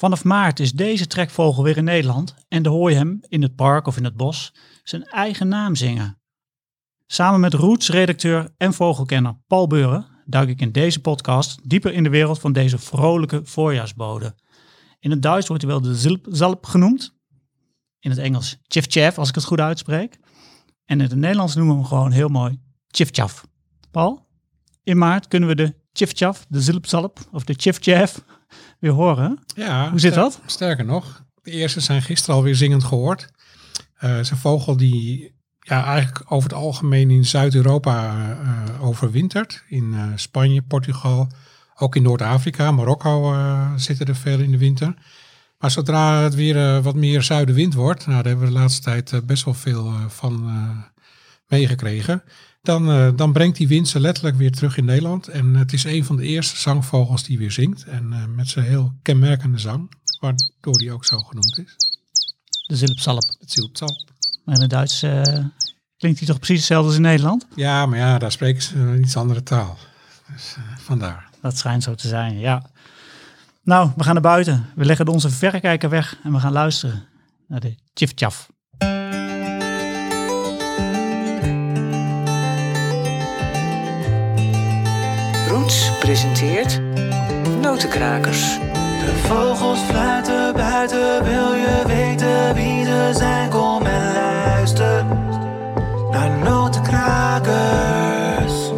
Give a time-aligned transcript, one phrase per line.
[0.00, 3.54] Vanaf maart is deze trekvogel weer in Nederland en dan hoor je hem in het
[3.54, 6.20] park of in het bos zijn eigen naam zingen.
[7.06, 12.08] Samen met Roots-redacteur en vogelkenner Paul Beuren duik ik in deze podcast dieper in de
[12.08, 14.34] wereld van deze vrolijke voorjaarsbode.
[14.98, 17.14] In het Duits wordt hij wel de zilp, zalp genoemd.
[17.98, 20.18] In het Engels chif als ik het goed uitspreek.
[20.84, 23.10] En in het Nederlands noemen we hem gewoon heel mooi chif
[23.90, 24.26] Paul,
[24.82, 26.12] in maart kunnen we de chif
[26.48, 27.78] de zilpzalp of de chif
[28.80, 29.38] weer horen.
[29.54, 30.40] Ja, hoe zit dat?
[30.46, 33.28] Sterker nog, de eerste zijn gisteren alweer zingend gehoord.
[34.00, 39.64] Uh, het is een vogel die ja, eigenlijk over het algemeen in Zuid-Europa uh, overwintert.
[39.68, 41.28] In uh, Spanje, Portugal,
[41.76, 43.34] ook in Noord-Afrika, Marokko
[43.76, 44.94] zitten er veel in de winter.
[45.58, 49.26] Maar zodra het weer wat meer zuidenwind wordt, nou, daar hebben we de laatste tijd
[49.26, 50.50] best wel veel van
[51.46, 52.22] meegekregen.
[52.62, 55.28] Dan, uh, dan brengt die wind ze letterlijk weer terug in Nederland.
[55.28, 57.84] En het is een van de eerste zangvogels die weer zingt.
[57.84, 61.76] En uh, met zijn heel kenmerkende zang, waardoor die ook zo genoemd is.
[62.66, 63.36] De zilpzalp.
[63.38, 64.10] Het zilpzalp.
[64.44, 65.22] Maar in het Duits uh,
[65.96, 67.46] klinkt hij toch precies hetzelfde als in Nederland?
[67.54, 69.78] Ja, maar ja, daar spreken ze een iets andere taal.
[70.32, 71.28] Dus vandaar.
[71.40, 72.70] Dat schijnt zo te zijn, ja.
[73.62, 74.66] Nou, we gaan naar buiten.
[74.74, 77.04] We leggen onze verrekijker weg en we gaan luisteren
[77.46, 78.48] naar de tjif-tjaf.
[86.10, 86.80] Presenteert
[87.60, 88.58] Notenkrakers.
[89.04, 93.50] De vogels fluiten buiten, wil je weten wie ze zijn?
[93.50, 95.04] Kom en luister
[96.10, 98.70] naar Notenkrakers.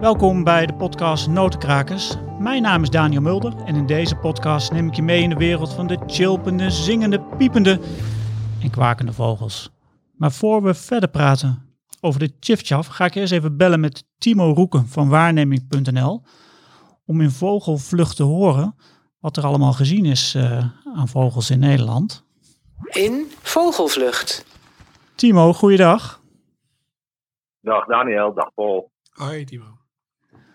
[0.00, 2.14] Welkom bij de podcast Notenkrakers.
[2.38, 5.36] Mijn naam is Daniel Mulder en in deze podcast neem ik je mee in de
[5.36, 7.80] wereld van de chilpende, zingende, piepende
[8.62, 9.70] en kwakende vogels.
[10.16, 11.65] Maar voor we verder praten
[12.06, 16.22] over de Chifchaf ga ik eerst even bellen met Timo Roeken van waarneming.nl
[17.04, 18.74] om in vogelvlucht te horen
[19.18, 20.64] wat er allemaal gezien is uh,
[20.94, 22.24] aan vogels in Nederland.
[22.88, 24.44] In vogelvlucht.
[25.14, 26.20] Timo, goeiedag.
[27.60, 28.90] Dag Daniel, dag Paul.
[29.10, 29.64] Hoi Timo.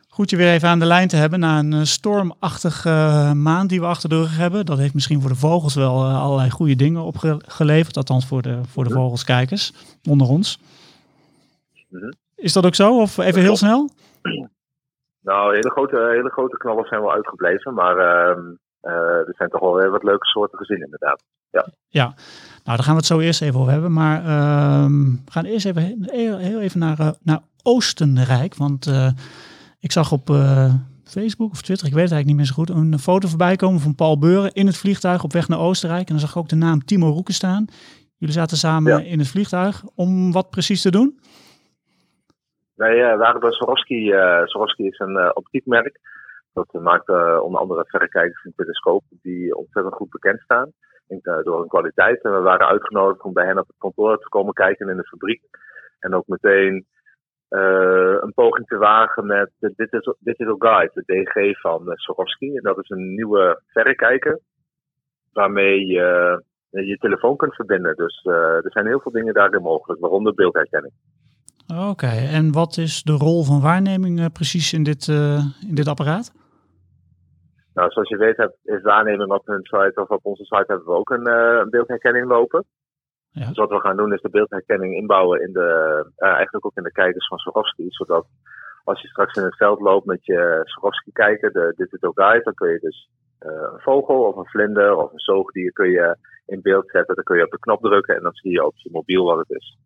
[0.08, 3.80] Goed je weer even aan de lijn te hebben na een stormachtige uh, maand die
[3.80, 4.66] we achter de rug hebben.
[4.66, 7.98] Dat heeft misschien voor de vogels wel uh, allerlei goede dingen opgeleverd.
[7.98, 9.74] Althans voor de, voor de vogelskijkers
[10.10, 10.60] onder ons.
[11.92, 12.12] Mhm.
[12.36, 13.02] Is dat ook zo?
[13.02, 13.90] Of even heel snel?
[15.24, 17.74] Nou, hele grote, hele grote knallers zijn wel uitgebleven.
[17.74, 18.38] Maar uh,
[18.82, 21.24] uh, er zijn toch wel weer wat leuke soorten gezien inderdaad.
[21.52, 21.68] Ja.
[21.88, 22.16] ja, nou
[22.64, 23.94] daar gaan we het zo eerst even over hebben.
[23.94, 24.86] Maar uh,
[25.26, 28.56] we gaan eerst even heel, heel even naar, naar Oostenrijk.
[28.56, 29.10] Want uh,
[29.80, 30.30] ik zag op
[31.04, 33.80] Facebook of Twitter, ik weet het eigenlijk niet meer zo goed, een foto voorbij komen
[33.80, 36.08] van Paul Beuren in het vliegtuig op weg naar Oostenrijk.
[36.08, 37.66] En dan zag ik ook de naam Timo Roeken staan.
[38.18, 39.10] Jullie zaten samen ja.
[39.10, 39.84] in het vliegtuig.
[39.96, 41.20] Om wat precies te doen?
[42.82, 44.12] Wij uh, waren bij Swarovski.
[44.14, 46.00] Uh, Swarovski is een uh, optiekmerk.
[46.54, 47.10] Dat maakt
[47.42, 50.72] onder andere verrekijkers en telescopen die ontzettend goed bekend staan.
[51.44, 52.24] door hun kwaliteit.
[52.24, 55.08] En we waren uitgenodigd om bij hen op het kantoor te komen kijken in de
[55.08, 55.42] fabriek.
[56.00, 56.86] En ook meteen
[57.50, 62.56] een poging te wagen met de Digital, Digital Guide, de DG van Swarovski.
[62.56, 64.40] En dat is een nieuwe verrekijker
[65.34, 67.96] waarmee je je telefoon kunt verbinden.
[67.96, 70.94] Dus er zijn heel veel dingen daarin mogelijk, waaronder beeldherkenning.
[71.80, 75.38] Oké, en wat is de rol van waarneming uh, precies in dit, uh,
[75.70, 76.34] in dit apparaat?
[77.74, 80.92] Nou, zoals je weet is waarneming op hun site of op onze site hebben we
[80.92, 82.66] ook een, uh, een beeldherkenning lopen.
[83.30, 83.48] Ja.
[83.48, 86.92] Dus wat we gaan doen is de beeldherkenning inbouwen in de, eigenlijk ook in de
[86.92, 87.86] kijkers van Swarovski.
[87.90, 88.28] Zodat
[88.84, 92.54] als je straks in het veld loopt met je Swarovski kijker, de Digital Guide, dan
[92.54, 96.90] kun je dus een vogel of een vlinder of een zoogdier kun je in beeld
[96.90, 97.16] zetten.
[97.16, 99.38] Dan kun je op de knop drukken en dan zie je op je mobiel wat
[99.38, 99.78] het is.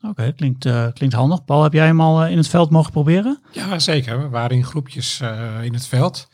[0.00, 1.44] Oké, klinkt, uh, klinkt handig.
[1.44, 3.40] Paul, heb jij hem al uh, in het veld mogen proberen?
[3.52, 4.22] Ja, zeker.
[4.22, 6.28] We waren in groepjes uh, in het veld.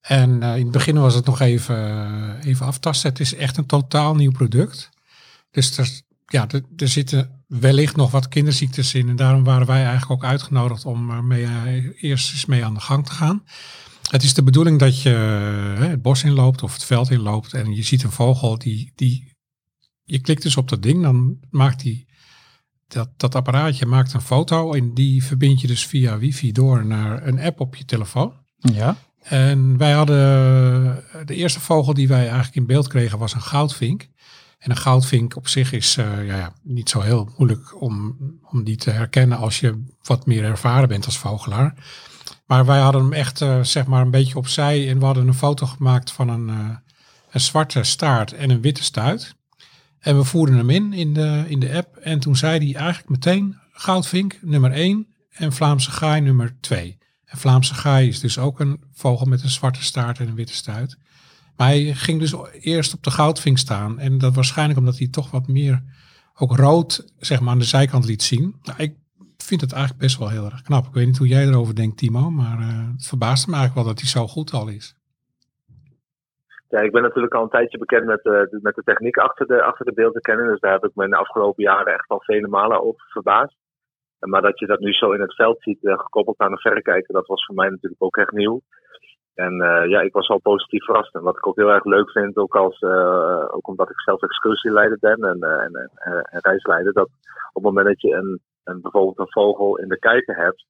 [0.00, 3.10] En in het begin was het nog even, even aftasten.
[3.10, 4.90] Het is echt een totaal nieuw product.
[5.50, 6.46] Dus er, ja,
[6.76, 9.08] er, zitten wellicht nog wat kinderziektes in.
[9.08, 11.46] En daarom waren wij eigenlijk ook uitgenodigd om mee,
[11.96, 13.44] eerst eens mee aan de gang te gaan.
[14.10, 15.10] Het is de bedoeling dat je
[15.78, 17.54] het bos inloopt of het veld inloopt.
[17.54, 19.32] En je ziet een vogel die, die
[20.04, 22.06] je klikt dus op dat ding, dan maakt die
[22.92, 27.26] dat, dat apparaatje maakt een foto en die verbind je dus via wifi door naar
[27.26, 28.32] een app op je telefoon.
[28.56, 28.96] Ja.
[29.22, 34.08] En wij hadden, de eerste vogel die wij eigenlijk in beeld kregen was een goudvink.
[34.58, 38.76] En een goudvink op zich is uh, ja, niet zo heel moeilijk om, om die
[38.76, 41.74] te herkennen als je wat meer ervaren bent als vogelaar.
[42.46, 45.34] Maar wij hadden hem echt uh, zeg maar een beetje opzij en we hadden een
[45.34, 46.68] foto gemaakt van een, uh,
[47.30, 49.34] een zwarte staart en een witte stuit.
[50.00, 51.96] En we voerden hem in, in de, in de app.
[51.96, 56.98] En toen zei hij eigenlijk meteen goudvink nummer 1 en Vlaamse gaai nummer 2.
[57.24, 60.54] En Vlaamse gaai is dus ook een vogel met een zwarte staart en een witte
[60.54, 60.98] stuit.
[61.56, 63.98] Maar hij ging dus eerst op de goudvink staan.
[63.98, 65.82] En dat waarschijnlijk omdat hij toch wat meer
[66.34, 68.54] ook rood zeg maar, aan de zijkant liet zien.
[68.62, 68.94] Nou, ik
[69.36, 70.86] vind het eigenlijk best wel heel erg knap.
[70.86, 72.30] Ik weet niet hoe jij erover denkt, Timo.
[72.30, 74.94] Maar uh, het verbaast me eigenlijk wel dat hij zo goed al is.
[76.70, 79.62] Ja, ik ben natuurlijk al een tijdje bekend met, uh, met de techniek achter de,
[79.62, 80.46] achter de beelden kennen.
[80.46, 83.56] Dus daar heb ik me in de afgelopen jaren echt al vele malen over verbaasd.
[84.18, 87.14] Maar dat je dat nu zo in het veld ziet, uh, gekoppeld aan een verrekijker,
[87.14, 88.60] dat was voor mij natuurlijk ook echt nieuw.
[89.34, 91.14] En uh, ja, ik was al positief verrast.
[91.14, 92.82] En wat ik ook heel erg leuk vind, ook, als,
[93.50, 97.08] ook omdat ik zelf excursieleider ben en, en, en, en, reisleider, dat
[97.52, 100.64] op het moment dat je een, een, bijvoorbeeld een vogel in de kijker hebt,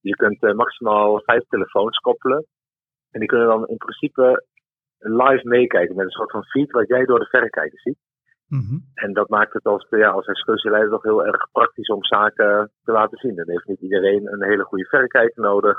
[0.00, 2.46] je kunt maximaal vijf telefoons koppelen.
[3.10, 4.44] En die kunnen dan in principe
[5.00, 7.98] live meekijken met een soort van feed wat jij door de verrekijker ziet.
[8.48, 8.84] Mm-hmm.
[8.94, 12.92] En dat maakt het als, ja, als excursieleider toch heel erg praktisch om zaken te
[12.92, 13.34] laten zien.
[13.36, 15.78] Dan heeft niet iedereen een hele goede verrekijker nodig.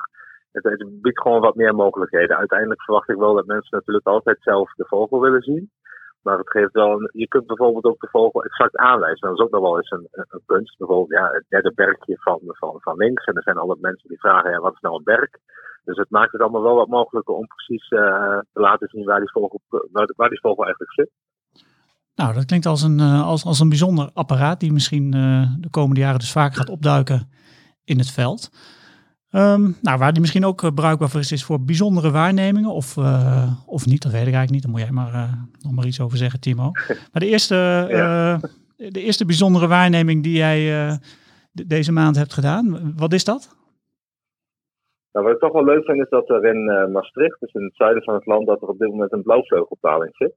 [0.51, 2.37] Het, het, biedt gewoon wat meer mogelijkheden.
[2.37, 5.71] Uiteindelijk verwacht ik wel dat mensen natuurlijk altijd zelf de vogel willen zien.
[6.23, 9.27] Maar het geeft wel een, je kunt bijvoorbeeld ook de vogel exact aanwijzen.
[9.27, 10.77] Dat is ook nog wel eens een, een kunst.
[10.77, 13.25] Bijvoorbeeld ja, het derde bergje van, van, van links.
[13.25, 15.29] En er zijn altijd mensen die vragen, ja, wat is nou een berg?
[15.83, 17.99] Dus het maakt het allemaal wel wat mogelijker om precies uh,
[18.53, 19.61] te laten zien waar die, vogel,
[19.91, 21.09] waar, waar die vogel eigenlijk zit.
[22.15, 25.69] Nou, dat klinkt als een, uh, als, als een bijzonder apparaat die misschien uh, de
[25.69, 27.31] komende jaren dus vaak gaat opduiken
[27.83, 28.49] in het veld.
[29.33, 32.97] Um, nou, waar die misschien ook bruikbaar voor is, is voor bijzondere waarnemingen of,
[33.65, 34.61] of niet, dat weet ik eigenlijk niet.
[34.61, 36.71] Daar moet jij maar nog maar iets over zeggen, Timo.
[37.11, 37.55] Maar de eerste,
[37.89, 38.39] ja.
[38.75, 40.99] de eerste bijzondere waarneming die jij
[41.51, 43.55] deze maand hebt gedaan, wat is dat?
[45.11, 47.63] Nou, wat ik toch wel leuk vind is dat er in uh, Maastricht, dus in
[47.63, 50.35] het zuiden van het land, dat er op dit moment een blauwvleugeltaling zit.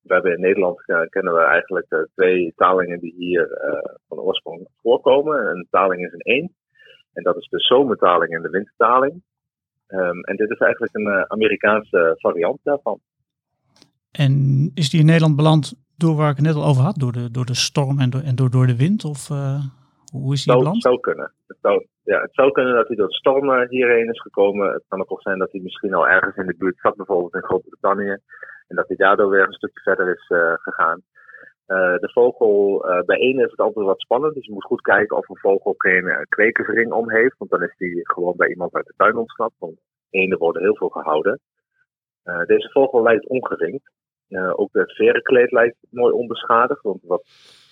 [0.00, 3.48] We hebben in Nederland kennen we eigenlijk uh, twee talingen die hier
[4.08, 5.50] van oorsprong voorkomen.
[5.50, 6.52] Een taling is een eend.
[7.12, 9.22] En dat is de zomertaling en de wintertaling.
[9.88, 13.00] Um, en dit is eigenlijk een Amerikaanse variant daarvan.
[14.10, 16.96] En is die in Nederland beland door waar ik het net al over had?
[16.96, 19.04] Door de, door de storm en door, en door, door de wind?
[19.04, 19.28] Of
[20.12, 20.82] hoe is die beland?
[20.82, 21.32] zou kunnen.
[21.46, 24.72] Het zou, ja, het zou kunnen dat hij door storm hierheen is gekomen.
[24.72, 27.42] Het kan ook zijn dat hij misschien al ergens in de buurt zat, bijvoorbeeld in
[27.42, 28.16] Groot-Brittannië.
[28.68, 31.00] En dat hij daardoor weer een stukje verder is uh, gegaan.
[31.66, 34.34] Uh, de vogel, bij één is het altijd wat spannend.
[34.34, 37.38] Dus je moet goed kijken of een vogel geen kwekersring om heeft.
[37.38, 39.54] Want dan is die gewoon bij iemand uit de tuin ontsnapt.
[39.58, 39.80] Want
[40.10, 41.40] ene worden heel veel gehouden.
[42.46, 43.90] deze vogel lijkt ongeringd.
[44.56, 46.82] Ook het verenkleed lijkt mooi onbeschadigd.
[46.82, 47.24] Want wat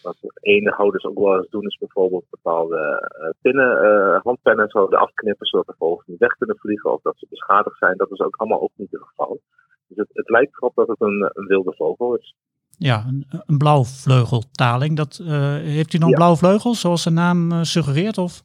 [0.03, 0.17] wat
[0.65, 5.67] houders ook wel eens doen is bijvoorbeeld bepaalde uh, pinnen, uh, handpennen zouden afknippen zodat
[5.67, 7.97] de vogels niet weg kunnen vliegen of dat ze beschadigd zijn.
[7.97, 9.41] Dat is ook allemaal ook niet het geval.
[9.87, 12.35] Dus het, het lijkt erop dat het een, een wilde vogel is.
[12.79, 14.97] Ja, een, een blauwvleugeltaling.
[14.97, 16.17] Dat, uh, heeft hij nog ja.
[16.17, 18.19] blauwe vleugels zoals zijn naam suggereert?
[18.19, 18.43] Of?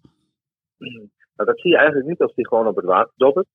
[0.78, 3.48] Nou, dat zie je eigenlijk niet als hij gewoon op het water dobbert.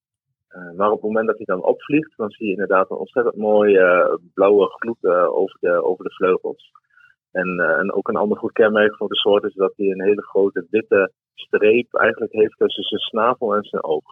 [0.76, 4.18] Maar op het moment dat hij dan opvliegt, dan zie je inderdaad een ontzettend mooie
[4.34, 6.70] blauwe gloed over, de, over de vleugels.
[7.32, 10.02] En, uh, en ook een ander goed kenmerk van de soort is dat hij een
[10.02, 14.04] hele grote witte streep eigenlijk heeft tussen zijn snavel en zijn oog.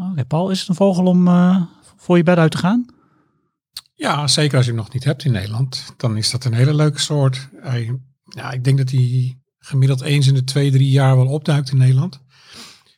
[0.00, 1.62] Oké, okay, Paul, is het een vogel om uh,
[1.96, 2.86] voor je bed uit te gaan?
[3.94, 5.94] Ja, zeker als je hem nog niet hebt in Nederland.
[5.96, 7.48] Dan is dat een hele leuke soort.
[7.54, 11.70] Hij, ja, ik denk dat hij gemiddeld eens in de twee, drie jaar wel opduikt
[11.70, 12.24] in Nederland.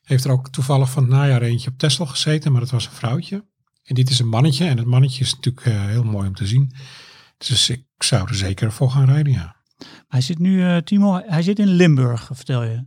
[0.09, 2.93] Heeft er ook toevallig van het najaar eentje op Tesla gezeten, maar dat was een
[2.93, 3.45] vrouwtje.
[3.83, 4.67] En dit is een mannetje.
[4.67, 6.73] En het mannetje is natuurlijk uh, heel mooi om te zien.
[7.39, 9.57] Dus ik zou er zeker voor gaan rijden, ja.
[10.09, 12.85] Hij zit nu, uh, Timo, hij zit in Limburg, vertel je.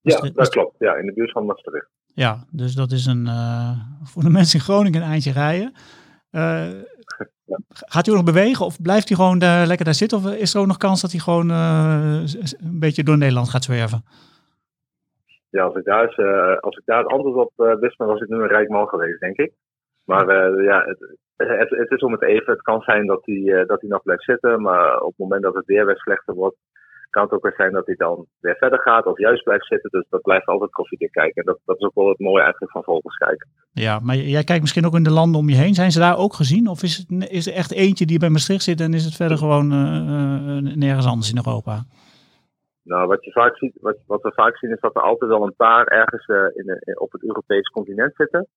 [0.00, 0.74] Ja, dat klopt.
[0.78, 1.88] Ja, in de buurt van Maastricht.
[2.06, 3.70] Ja, dus dat is een, uh,
[4.02, 5.72] voor de mensen in Groningen een eindje rijden.
[6.30, 6.40] Uh,
[7.50, 7.58] ja.
[7.68, 10.18] Gaat hij ook nog bewegen of blijft hij gewoon daar, lekker daar zitten?
[10.18, 14.04] Of is er ook nog kans dat hij gewoon een beetje door Nederland gaat zwerven?
[15.50, 16.08] Ja, als ik daar,
[16.60, 19.20] als ik daar het antwoord op wist, dan was ik nu een rijk man geweest,
[19.20, 19.52] denk ik.
[20.04, 20.26] Maar
[20.62, 20.98] ja, het,
[21.36, 22.52] het, het, is om het even.
[22.52, 24.62] Het kan zijn dat hij, uh, dat hij nog blijft zitten.
[24.62, 26.56] Maar op het moment dat het weer weer slechter wordt,
[27.10, 29.90] kan het ook weer zijn dat hij dan weer verder gaat of juist blijft zitten.
[29.90, 31.42] Dus dat blijft altijd koffiedik kijken.
[31.42, 33.48] En dat, dat is ook wel het mooie eigenlijk van vogels kijken.
[33.72, 35.74] Ja, maar jij kijkt misschien ook in de landen om je heen.
[35.74, 36.68] Zijn ze daar ook gezien?
[36.68, 39.38] Of is, het, is er echt eentje die bij Maastricht zit en is het verder
[39.38, 41.84] gewoon uh, uh, nergens anders in Europa?
[42.88, 45.42] Nou, wat, je vaak ziet, wat, wat we vaak zien is dat er altijd wel
[45.42, 48.48] een paar ergens in, op het Europese continent zitten.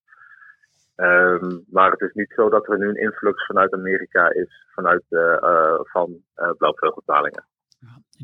[0.96, 5.04] Um, maar het is niet zo dat er nu een influx vanuit Amerika is vanuit
[5.10, 6.18] uh, uh, van
[6.58, 7.46] blauwvleugeltalingen.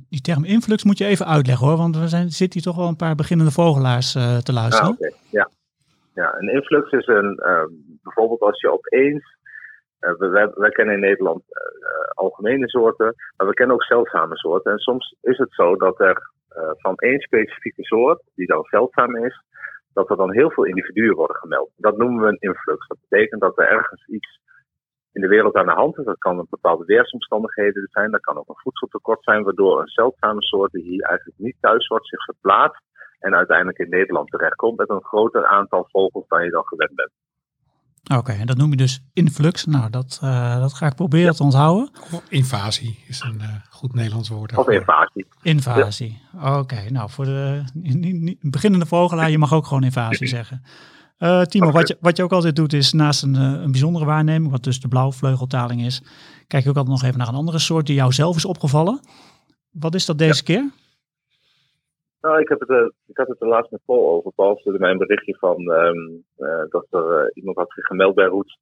[0.09, 2.87] Die term influx moet je even uitleggen hoor, want we zijn, zitten hier toch wel
[2.87, 4.11] een paar beginnende vogelaars
[4.43, 4.89] te luisteren.
[4.89, 5.13] Ah, okay.
[5.29, 5.49] ja.
[6.13, 7.39] ja, een influx is een,
[8.03, 9.36] bijvoorbeeld als je opeens,
[9.99, 11.43] we, wij, kennen in Nederland
[12.13, 14.71] algemene soorten, maar we kennen ook zeldzame soorten.
[14.71, 16.31] En soms is het zo dat er
[16.77, 19.43] van één specifieke soort, die dan zeldzaam is,
[19.93, 21.71] dat er dan heel veel individuen worden gemeld.
[21.75, 22.87] Dat noemen we een influx.
[22.87, 24.39] Dat betekent dat er ergens iets
[25.13, 26.05] in de wereld aan de hand is.
[26.05, 30.43] Dat kan een bepaalde weersomstandigheden zijn, dat kan ook een voedseltekort zijn, waardoor een zeldzame
[30.43, 32.81] soort die hier eigenlijk niet thuis wordt zich verplaatst
[33.19, 37.11] en uiteindelijk in Nederland terechtkomt met een groter aantal vogels dan je dan gewend bent.
[38.15, 39.65] Oké, en dat noem je dus influx.
[39.65, 41.89] Nou, dat, eh, dat ga ik proberen te onthouden.
[42.29, 44.57] Invasie is een eh, goed Nederlands woord.
[44.57, 45.25] Of invasie.
[45.41, 46.21] Invasie.
[46.43, 47.63] Oké, nou voor de
[48.41, 50.63] beginnende vogelaar, je mag ook gewoon invasie zeggen.
[51.17, 54.51] Eh, Timo, wat je, wat je ook altijd doet is naast een, een bijzondere waarneming,
[54.51, 56.01] wat dus de blauwvleugeltaling is,
[56.47, 58.99] kijk je ook altijd nog even naar een andere soort die jou zelf is opgevallen.
[59.71, 60.71] Wat is dat deze keer?
[62.21, 64.31] Nou, ik, heb het, eh, ik had het er laatst met Paul over.
[64.31, 65.97] Paul stuurde mij een berichtje van ehm,
[66.35, 68.59] eh, dat er eh, iemand had zich gemeld bij Roots.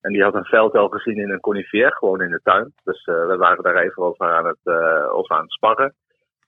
[0.00, 2.72] En die had een veldel gezien in een conifeer, gewoon in de tuin.
[2.84, 4.74] Dus we waren daar even over aan het,
[5.10, 5.94] over aan het sparren.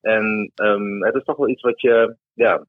[0.01, 2.65] En ehm, het is toch wel iets wat je, ja,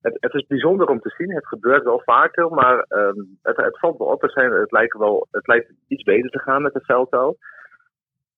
[0.00, 1.34] het, het is bijzonder om te zien.
[1.34, 4.22] Het gebeurt wel vaker, maar ehm, het, het valt wel op.
[4.22, 7.36] Er zijn, het, lijkt wel, het lijkt iets beter te gaan met de veldel.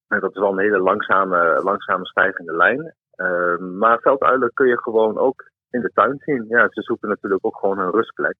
[0.09, 2.95] En dat is wel een hele langzame, langzame stijgende lijn.
[3.17, 6.45] Ehm, maar velduilen kun je gewoon ook in de tuin zien.
[6.49, 8.37] Ja, ze zoeken natuurlijk ook gewoon een rustplek.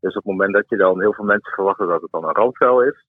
[0.00, 2.34] Dus op het moment dat je dan heel veel mensen verwachten dat het dan een
[2.34, 3.06] randvuil is.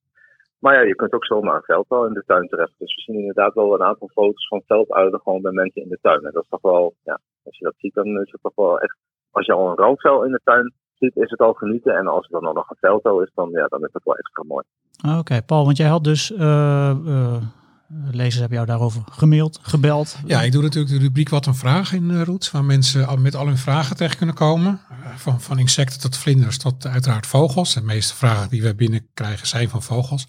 [0.59, 2.75] Maar ja, je kunt ook zomaar een veldvuil in de tuin treffen.
[2.77, 5.97] Dus we zien inderdaad wel een aantal foto's van velduilen gewoon bij mensen in de
[6.01, 6.25] tuin.
[6.25, 8.79] En dat is toch wel, ja, als je dat ziet, dan is het toch wel
[8.79, 8.97] echt.
[9.31, 11.95] Als je al een randvuil in de tuin ziet, is het al genieten.
[11.95, 14.43] En als het dan nog een veldvuil is, dan, ja, dan is het wel extra
[14.43, 14.65] mooi.
[15.19, 17.41] Oké, Paul, want jij had dus, eh, eh,
[18.11, 20.17] lezers hebben jou daarover gemaild, gebeld.
[20.25, 23.35] Ja, ik doe natuurlijk de rubriek Wat een vraag in uh, Roots, waar mensen met
[23.35, 24.79] al hun vragen terecht kunnen komen.
[24.91, 27.73] Uh, van, van insecten tot vlinders tot uiteraard vogels.
[27.73, 30.27] De meeste vragen die we binnenkrijgen zijn van vogels.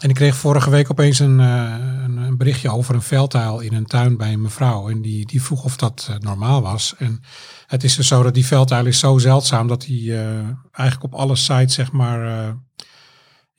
[0.00, 4.16] En ik kreeg vorige week opeens een, een, berichtje over een veldtuil in een tuin
[4.16, 4.90] bij een mevrouw.
[4.90, 6.94] En die, die vroeg of dat normaal was.
[6.98, 7.20] En
[7.66, 10.16] het is dus zo dat die veldtuil is zo zeldzaam dat die
[10.72, 12.54] eigenlijk op alle sites zeg maar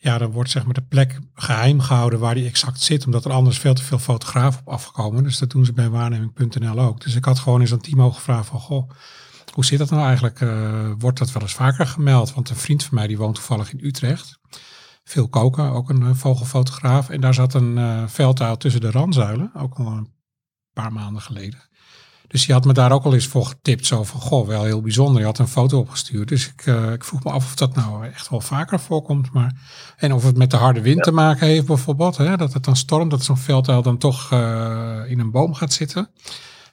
[0.06, 3.32] ja, dan wordt zeg maar de plek geheim gehouden waar die exact zit, omdat er
[3.32, 5.24] anders veel te veel fotografen op afgekomen.
[5.24, 7.02] Dus dat doen ze bij waarneming.nl ook.
[7.02, 8.90] Dus ik had gewoon eens aan Timo gevraagd van, goh,
[9.54, 10.42] hoe zit dat nou eigenlijk?
[10.42, 12.34] Uh, wordt dat wel eens vaker gemeld?
[12.34, 14.40] Want een vriend van mij die woont toevallig in Utrecht.
[15.04, 17.10] Veel koken, ook een uh, vogelfotograaf.
[17.10, 20.12] En daar zat een uh, tussen de randzuilen, ook al een
[20.74, 21.60] paar maanden geleden.
[22.28, 23.86] Dus die had me daar ook al eens voor getipt.
[23.86, 25.20] Zo van, goh, wel heel bijzonder.
[25.20, 26.28] Je had een foto opgestuurd.
[26.28, 29.32] Dus ik, uh, ik vroeg me af of dat nou echt wel vaker voorkomt.
[29.32, 29.54] Maar,
[29.98, 31.02] en of het met de harde wind ja.
[31.02, 32.18] te maken heeft bijvoorbeeld.
[32.18, 35.74] Hè, dat het dan stormt, dat zo'n veldtuil dan toch uh, in een boom gaat
[35.74, 36.10] zitten.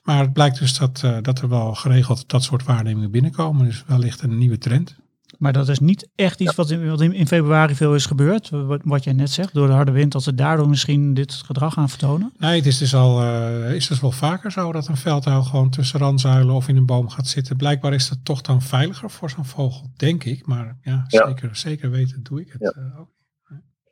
[0.03, 3.65] Maar het blijkt dus dat, uh, dat er wel geregeld dat soort waarnemingen binnenkomen.
[3.65, 4.97] Dus wellicht een nieuwe trend.
[5.43, 8.51] Maar dat is niet echt iets wat, in, wat in, februari veel is gebeurd.
[8.51, 11.73] Wat, wat jij net zegt, door de harde wind, dat ze daardoor misschien dit gedrag
[11.73, 12.33] gaan vertonen?
[12.39, 15.71] Nee, het is dus al uh, is dus wel vaker zo dat een veldhuil gewoon
[15.71, 17.57] tussen randzuilen of in een boom gaat zitten.
[17.57, 20.47] Blijkbaar is dat toch dan veiliger voor zo'n vogel, denk ik.
[20.47, 21.27] Maar ja, ja.
[21.27, 22.83] Zeker, zeker weten doe ik het ja.
[22.83, 23.11] uh, ook.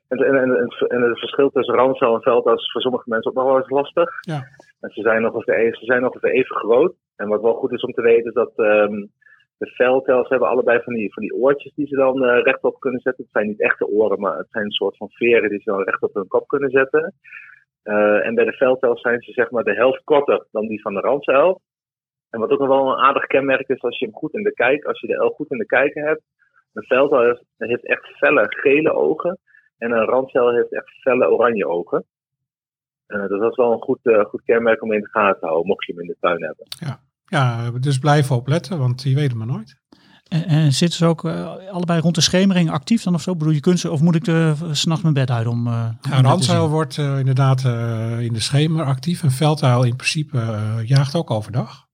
[0.08, 0.50] En, en, en,
[0.88, 3.70] en, het verschil tussen randzuil en veldhuil is voor sommige mensen ook nog wel eens
[3.70, 4.10] lastig.
[4.20, 4.48] Ja.
[4.80, 6.94] En ze zijn nog ongeveer, ze zijn nog even groot.
[7.16, 9.10] En wat wel goed is om te weten is dat um,
[9.60, 13.00] de veldtels hebben allebei van die, van die oortjes die ze dan uh, rechtop kunnen
[13.00, 13.24] zetten.
[13.24, 15.82] Het zijn niet echte oren, maar het zijn een soort van veren die ze dan
[15.82, 17.14] recht op hun kop kunnen zetten.
[17.84, 20.94] Uh, en bij de veldtels zijn ze zeg maar de helft korter dan die van
[20.94, 21.60] de randzuil.
[22.30, 24.52] En wat ook nog wel een aardig kenmerk is als je hem goed in de
[24.52, 26.22] kijk, als je de elk goed in de kijken hebt.
[26.72, 29.38] Een veldtuil heeft, echt felle gele ogen
[29.78, 32.04] en een randzuil heeft echt felle oranje ogen.
[33.06, 35.86] Dus dat is wel een goed, goed kenmerk om in de gaten te houden, mocht
[35.86, 36.66] je hem in de tuin hebben.
[36.68, 37.09] Ja.
[37.30, 39.78] Ja, dus blijven opletten, want die weten maar nooit.
[40.28, 43.36] En, en zitten ze ook uh, allebei rond de schemering actief dan of zo?
[43.36, 45.66] Bedoel, je kunt ze, of moet ik de s'nachts mijn bed uit om...
[45.66, 47.64] Uh, ja, een randzuil wordt uh, inderdaad
[48.20, 49.22] in de schemer actief.
[49.22, 51.86] Een veldhuil in principe jaagt ook overdag.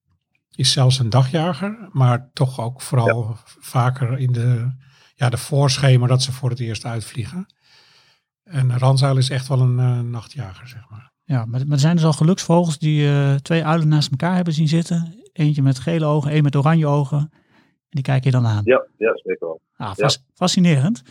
[0.50, 3.52] Is zelfs een dagjager, maar toch ook vooral ja.
[3.60, 4.76] vaker in de,
[5.14, 7.54] ja, de voorschemer dat ze voor het eerst uitvliegen.
[8.44, 11.14] En een randzuil is echt wel een nachtjager, zeg maar.
[11.26, 14.52] Ja, maar, maar er zijn dus al geluksvogels die uh, twee uilen naast elkaar hebben
[14.52, 15.14] zien zitten.
[15.32, 17.18] Eentje met gele ogen, één met oranje ogen.
[17.18, 18.62] En die kijk je dan aan.
[18.64, 19.60] Ja, ja zeker wel.
[19.76, 20.20] Ah, fas ja.
[20.34, 21.02] Fascinerend.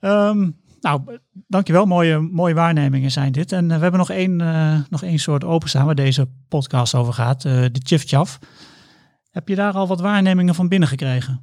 [0.00, 1.84] Um, nou, dankjewel.
[1.84, 3.52] Mooie, mooie waarnemingen zijn dit.
[3.52, 7.12] En uh, we hebben nog één, uh, nog één soort openstaan waar deze podcast over
[7.12, 7.42] gaat.
[7.42, 8.38] de Chif
[9.30, 11.40] Heb je daar al wat waarnemingen van binnen gekregen?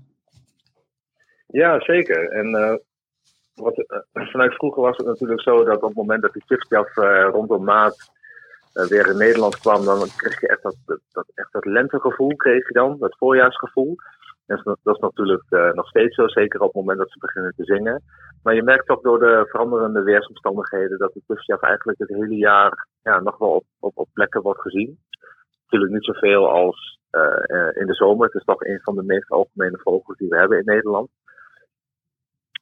[1.47, 2.29] Ja, zeker.
[2.29, 2.79] En
[3.55, 6.97] wat, uh, vanuit vroeger was het natuurlijk zo dat op het moment dat die chipsjaf
[6.97, 8.11] uh, rondom maat
[8.73, 12.67] uh, weer in Nederland kwam, dan kreeg je echt dat, dat, echt dat lentegevoel, kreeg
[12.67, 13.95] je dan, dat voorjaarsgevoel.
[14.45, 17.63] En dat, is natuurlijk nog steeds zo, zeker op het moment dat ze beginnen te
[17.63, 18.03] zingen.
[18.43, 22.87] Maar je merkt ook door de veranderende weersomstandigheden dat die chipsjaf eigenlijk het hele jaar
[23.01, 24.99] ja, nog wel op, op, op plekken wordt gezien.
[25.63, 28.25] Natuurlijk niet zoveel als eh, eh, in de zomer.
[28.25, 31.09] Het is toch een van de meest algemene vogels die we hebben in Nederland.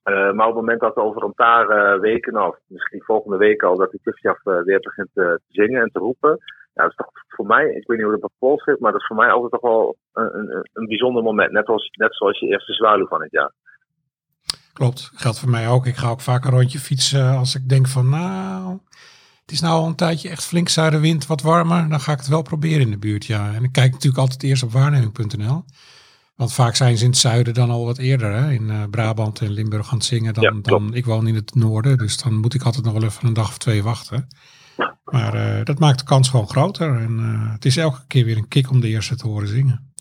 [0.03, 3.63] Eh, maar op het moment dat over een paar eh, weken, of misschien volgende week
[3.63, 6.37] al, dat die tjifjaf eh, weer begint te zingen en te roepen.
[6.73, 8.91] Ja, dat is toch voor mij, ik weet niet hoe dat op Pool zit, maar
[8.91, 11.51] dat is voor mij altijd toch wel een, een, een bijzonder moment.
[11.51, 13.51] Net, als, net zoals je eerste zwaluw van het jaar.
[14.73, 15.85] Klopt, geldt voor mij ook.
[15.85, 18.79] Ik ga ook vaak een rondje fietsen als ik denk van nou,
[19.41, 21.89] het is nou al een tijdje echt flink zuidenwind, wat warmer.
[21.89, 23.53] Dan ga ik het wel proberen in de buurt, ja.
[23.53, 25.63] En ik kijk natuurlijk altijd eerst op waarneming.nl.
[26.43, 28.51] Want vaak zijn ze in het zuiden dan al wat eerder, hè?
[28.51, 30.33] in eh, Brabant en Limburg aan het zingen.
[30.33, 33.03] Dan, Ja, dan, ik woon in het noorden, dus dan moet ik altijd nog wel
[33.03, 34.27] even een dag of twee wachten.
[35.03, 37.01] Maar eh, dat maakt de kans gewoon groter.
[37.01, 39.93] En eh, het is elke keer weer een kick om de eerste te horen zingen.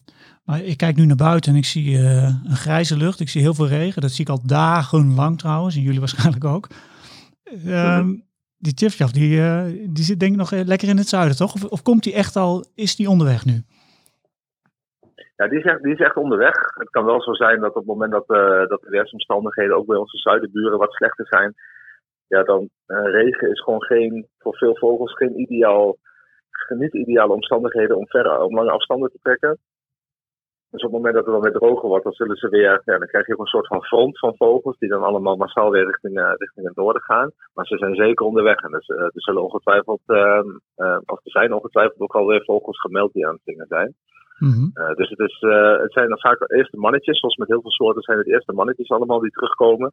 [0.44, 3.20] Maar ik kijk nu naar buiten en ik zie eh, een grijze lucht.
[3.20, 4.02] Ik zie heel veel regen.
[4.02, 5.76] Dat zie ik al dagenlang trouwens.
[5.76, 6.68] En jullie waarschijnlijk ook.
[7.66, 8.14] Ehm,
[8.58, 11.54] Die Tjifjaf, die, eh, die zit denk ik nog lekker in het zuiden, toch?
[11.54, 13.64] Of, of komt die echt al, is die onderweg nu?
[15.36, 16.54] Ja, die is, echt, die is echt onderweg.
[16.74, 19.86] Het kan wel zo zijn dat op het moment dat, eh, dat de weersomstandigheden ook
[19.86, 21.54] bij onze zuidenburen wat slechter zijn,
[22.26, 25.96] ja, dan eh, regen is gewoon geen, voor veel vogels geen ideaal,
[26.68, 29.58] niet ideale omstandigheden om verder, om lange afstanden te trekken.
[30.72, 32.98] Dus op het moment dat het dan weer droger wordt, dan zullen ze weer, ja,
[32.98, 35.86] dan krijg je ook een soort van front van vogels die dan allemaal massaal weer
[35.86, 37.30] richting, eh, richting het noorden gaan.
[37.54, 40.42] Maar ze zijn zeker onderweg en dus, eh, er zullen ongetwijfeld, eh,
[40.74, 43.94] eh, of er zijn ongetwijfeld ook alweer vogels gemeld die aan het zingen zijn.
[44.48, 44.68] Mhm.
[44.74, 47.60] Uh, dus het, is, uh, het zijn dan vaak de eerste mannetjes, zoals met heel
[47.60, 49.92] veel soorten zijn het de eerste mannetjes allemaal die terugkomen.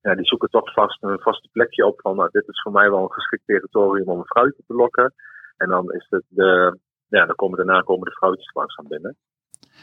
[0.00, 2.90] Ja, die zoeken toch vast een vaste plekje op van, nou, dit is voor mij
[2.90, 5.14] wel een geschikt territorium om een vrouwtje te lokken.
[5.56, 6.78] En dan is het de,
[7.08, 9.16] ja, dan komen daarna komen de vrouwtjes langzaam binnen.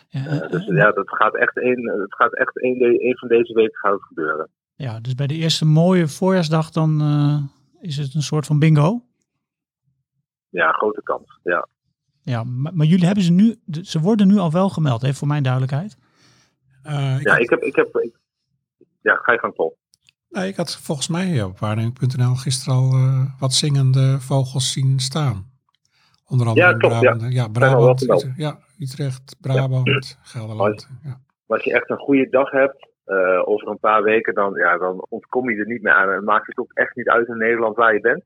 [0.10, 3.04] Ja, Uh, eh, dus eh, ja, dat gaat echt een, het gaat echt een, de-
[3.04, 4.50] een van deze weken gaat het gebeuren.
[4.76, 7.38] ja, dus bij de eerste mooie voorjaarsdag dan eh,
[7.82, 9.02] is het een soort van bingo.
[10.50, 11.40] Ja, grote kans.
[11.44, 11.68] Ja.
[12.30, 15.28] Ja, maar, maar jullie hebben ze nu, ze worden nu al wel gemeld, hè, voor
[15.28, 15.98] mijn duidelijkheid.
[16.84, 18.20] Eh, ik, ja, had, ik heb, ik heb, ik-
[19.02, 19.78] ja, ga je gang Paul.
[20.30, 25.48] nee, ik had volgens mij op waarneming.nl gisteren al eh, wat zingende vogels zien staan.
[26.28, 27.00] Onder andere Ja, klopt.
[27.00, 27.34] Brabant.
[27.34, 28.02] Ja, Brabant.
[28.02, 30.90] Utrecht, ja, Utrecht, Brabant, Gelderland.
[31.04, 31.20] Ja.
[31.48, 35.06] Als je echt een goede dag hebt, eh, over een paar weken, dan, ja, dan
[35.10, 36.10] ontkom je er niet meer aan.
[36.10, 38.24] En het maakt het ook echt niet uit in Nederland waar je bent.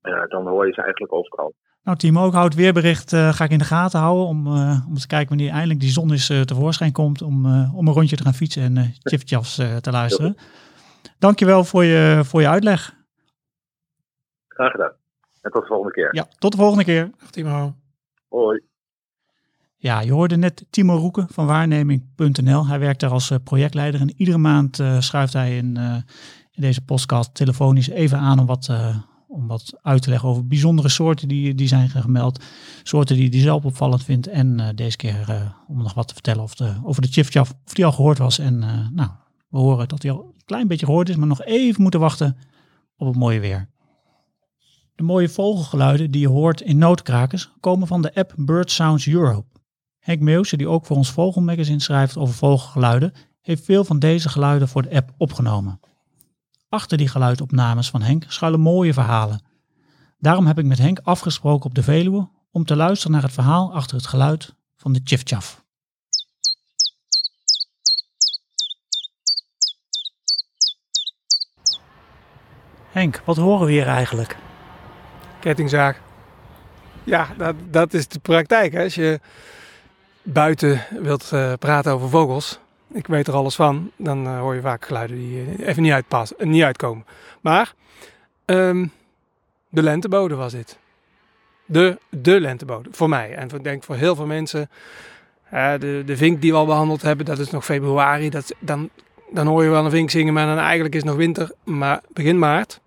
[0.00, 1.54] Eh, dan hoor je ze eigenlijk overal.
[1.82, 4.94] Nou, Timo, ook houd weerbericht eh, ga ik in de gaten houden om, eh, om
[4.94, 8.16] te kijken wanneer eindelijk die zon eens eh, tevoorschijn komt om, eh, om een rondje
[8.16, 10.36] te gaan fietsen en uh, Chifchafs eh, te luisteren.
[11.18, 12.94] Dankjewel voor je, voor je uitleg.
[14.48, 14.92] Graag gedaan.
[15.42, 16.14] En tot de volgende keer.
[16.14, 17.10] Ja, tot de volgende keer.
[17.18, 17.74] Dag Timo.
[18.28, 18.60] Hoi.
[19.76, 22.66] Ja, je hoorde net Timo Roeken van waarneming.nl.
[22.66, 25.94] Hij werkt daar als eh, projectleider en iedere maand eh, schuift hij in, eh,
[26.50, 28.96] in deze podcast telefonisch even aan om wat, eh,
[29.28, 32.44] om wat uit te leggen over bijzondere soorten die, die zijn gemeld.
[32.82, 34.26] Soorten die hij zelf opvallend vindt.
[34.26, 37.54] En eh, deze keer eh, om nog wat te vertellen of de, over de Chifchaf,
[37.66, 38.38] of die al gehoord was.
[38.38, 39.10] En eh, nou,
[39.48, 42.36] we horen dat hij al een klein beetje gehoord is, maar nog even moeten wachten
[42.96, 43.68] op het mooie weer.
[44.94, 49.46] De mooie vogelgeluiden die je hoort in noodkrakers komen van de app Bird Sounds Europe.
[49.98, 54.68] Henk Meeuwse, die ook voor ons Vogelmagazine schrijft over vogelgeluiden, heeft veel van deze geluiden
[54.68, 55.80] voor de app opgenomen.
[56.68, 59.42] Achter die geluidopnames van Henk schuilen mooie verhalen.
[60.18, 63.74] Daarom heb ik met Henk afgesproken op de Veluwe om te luisteren naar het verhaal
[63.74, 65.64] achter het geluid van de Chifchaf.
[72.90, 74.36] Henk, wat horen we hier eigenlijk?
[75.40, 76.00] kettingzaag.
[77.04, 78.72] Ja, dat, dat is de praktijk.
[78.72, 78.82] Hè.
[78.82, 79.20] Als je
[80.22, 82.58] buiten wilt eh, praten over vogels,
[82.92, 85.92] ik weet er alles van, dan eh, hoor je vaak geluiden die eh, even niet,
[85.92, 87.06] uitpassen, niet uitkomen.
[87.40, 87.74] Maar
[88.44, 88.86] ehm,
[89.68, 90.78] de lentebode was dit.
[91.66, 93.34] De, de lentebode, voor mij.
[93.34, 94.70] En ik denk voor heel veel mensen.
[95.50, 98.30] de, de vink die we al behandeld hebben, dat is nog februari.
[98.30, 98.90] Dat, dan,
[99.30, 101.52] dan hoor je wel een vink zingen, maar dan eigenlijk is het nog winter.
[101.64, 102.80] Maar begin maart,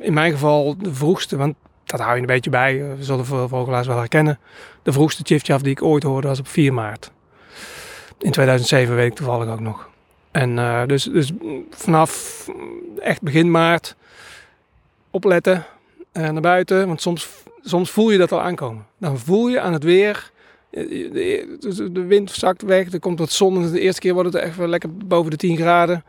[0.00, 2.96] in mijn geval de vroegste, want dat hou je een beetje bij.
[2.96, 4.38] We zullen veel vogelaars wel herkennen.
[4.82, 7.10] De vroegste chifchaf die ik ooit hoorde was op 4 maart.
[8.18, 9.88] In 2007 weet ik toevallig ook nog.
[10.30, 11.32] En eh, dus, dus
[11.70, 13.96] vanaf mm, echt begin maart
[15.10, 15.64] opletten
[16.12, 16.86] eh, naar buiten.
[16.86, 17.28] Want soms,
[17.62, 18.86] soms voel je dat al aankomen.
[18.98, 20.30] Dan voel je aan het weer.
[20.70, 23.70] eh, De, de, wind zakt weg, er komt wat zon.
[23.72, 26.04] De eerste keer wordt het echt wel lekker boven de 10 graden.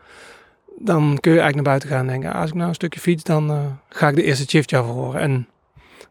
[0.78, 3.00] Dan kun je eigenlijk naar buiten gaan en denken: "Ah, als ik nou een stukje
[3.00, 3.56] fiets, dan eh,
[3.88, 5.20] ga ik de eerste chifchaf horen.
[5.20, 5.48] En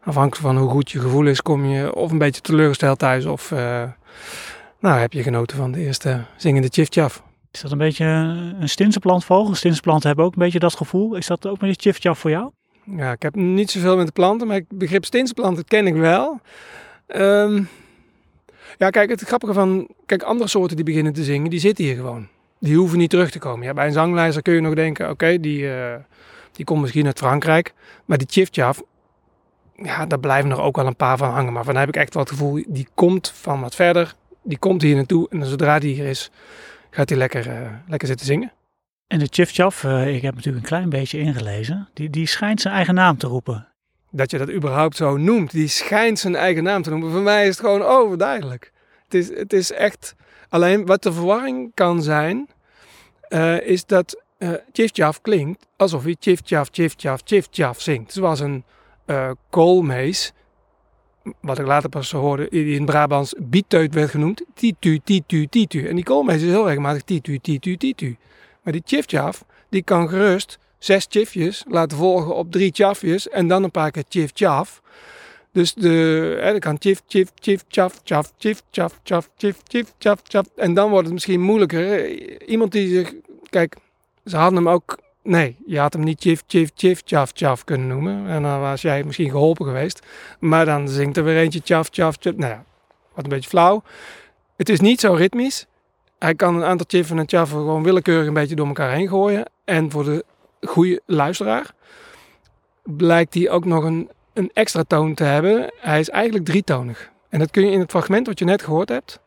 [0.04, 3.24] afhankelijk van hoe goed je gevoel is, kom je of een beetje teleurgesteld thuis.
[3.24, 3.82] Of eh,
[4.80, 7.22] nou, heb je genoten van de eerste zingende chifchaf.
[7.50, 8.04] Is dat een beetje
[8.60, 9.54] een stinsenplantvogel?
[9.54, 11.14] Stinsenplanten hebben ook een beetje dat gevoel.
[11.14, 12.50] Is dat ook met die Chifchaf voor jou?
[12.84, 16.40] Ja, ik heb niet zoveel met de planten, maar het begrip stinsplanten ken ik wel.
[17.06, 17.62] Ehm,
[18.78, 19.88] ja, kijk, het grappige van...
[20.06, 22.28] Kijk, andere soorten die beginnen te zingen, die zitten hier gewoon.
[22.60, 23.66] Die hoeven niet terug te komen.
[23.66, 25.94] Ja, bij een zanglijster kun je nog denken, oké, die, eh,
[26.52, 27.74] die komt misschien uit Frankrijk.
[28.04, 28.82] Maar die Chif-Chaf,
[29.74, 31.52] ja, daar blijven er ook wel een paar van hangen.
[31.52, 34.14] Maar van heb ik echt wel het gevoel, die komt van wat verder.
[34.48, 36.30] Die komt hier naartoe en zodra die hier is,
[36.90, 38.52] gaat hij lekker, eh, lekker zitten zingen.
[39.06, 42.74] En de Chif-Chaf, eh, ik heb natuurlijk een klein beetje ingelezen, die, die schijnt zijn
[42.74, 43.68] eigen naam te roepen.
[44.10, 47.10] Dat je dat überhaupt zo noemt, die schijnt zijn eigen naam te noemen.
[47.10, 48.72] Voor mij is het gewoon overduidelijk.
[49.04, 50.14] Het is, het is echt...
[50.48, 52.48] Alleen wat de verwarring kan zijn,
[53.20, 58.12] eh, is dat uh, Chif-Chaf klinkt alsof hij Chif-Chaf, Chif-Chaf, Chif-Chaf zingt.
[58.12, 58.64] Zoals een
[59.06, 60.32] uh, koolmees,
[61.40, 64.42] wat ik later pas hoorde, in Brabants bieteut werd genoemd.
[64.54, 65.88] Titu, titu, titu.
[65.88, 68.16] En die koolmees is heel regelmatig titu, titu, titu.
[68.62, 73.62] Maar die Chif-Chaf, die kan gerust zes chifjes laten volgen op drie chafjes en dan
[73.62, 74.82] een paar keer chif-chaf.
[75.52, 75.88] Dus de,
[76.40, 80.46] hè, dan kan chif, chif, chif, chaf, chaf, chif, chaf, chaf, chif, chif, chaf, chaf.
[80.56, 82.08] En dan wordt het misschien moeilijker.
[82.48, 83.14] Iemand die zich,
[83.50, 83.76] kijk,
[84.24, 87.86] ze hadden hem ook, nee, je had hem niet chif, chif, chif, chaf, chaf kunnen
[87.86, 88.26] noemen.
[88.28, 90.06] En dan was jij misschien geholpen geweest.
[90.38, 92.16] Maar dan zingt er weer eentje chaf, chaf.
[92.22, 92.64] Nou ja,
[93.14, 93.82] wat een beetje flauw.
[94.56, 95.66] Het is niet zo ritmisch.
[96.18, 99.50] Hij kan een aantal chiffen en chaffen gewoon willekeurig een beetje door elkaar heen gooien.
[99.64, 100.24] En voor de
[100.60, 101.74] goede luisteraar
[102.82, 105.72] blijkt hij ook nog een, een extra toon te hebben.
[105.80, 107.10] Hij is eigenlijk drietonig.
[107.28, 109.20] En dat kun je in het fragment wat je net gehoord hebt.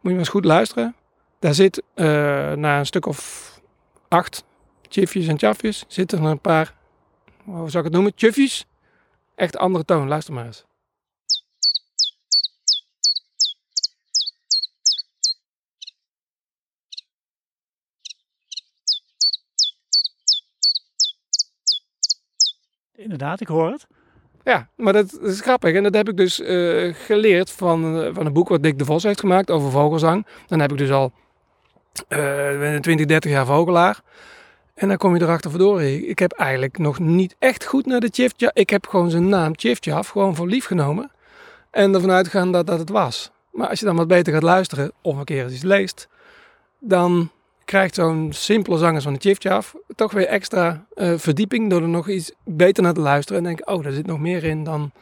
[0.00, 0.94] je maar eens goed luisteren.
[1.38, 2.06] Daar zit uh,
[2.52, 3.50] na een stuk of
[4.08, 4.44] acht
[4.96, 6.74] chifjes en chafjes zitten er een paar,
[7.44, 8.66] hoe zou ik het noemen, chufjes.
[9.34, 10.08] Echt andere toon.
[10.08, 10.64] Luister maar eens.
[22.94, 23.86] Inderdaad, ik hoor het.
[24.44, 25.74] Ja, maar dat, is grappig.
[25.74, 28.84] En dat heb ik dus uh, geleerd van, uh, van een boek wat Dick de
[28.84, 30.26] Vos heeft gemaakt over vogelzang.
[30.46, 31.12] Dan heb ik dus al
[32.08, 34.02] uh, 20, 30 jaar vogelaar.
[34.76, 38.08] En dan kom je erachter, verdorie, ik heb eigenlijk nog niet echt goed naar de
[38.12, 38.50] Chifjaf.
[38.54, 41.10] Ik heb gewoon zijn naam Chifjaf gewoon voor lief genomen.
[41.70, 43.30] En ervan uitgegaan dat dat het was.
[43.52, 46.08] Maar als je dan wat beter gaat luisteren, of een keer eens iets leest,
[46.78, 47.30] dan
[47.64, 52.08] krijgt zo'n simpele zangers van de Chifjaf toch weer extra uh, verdieping door er nog
[52.08, 53.38] iets beter naar te luisteren.
[53.38, 54.92] En denk, oh, daar zit nog meer in dan,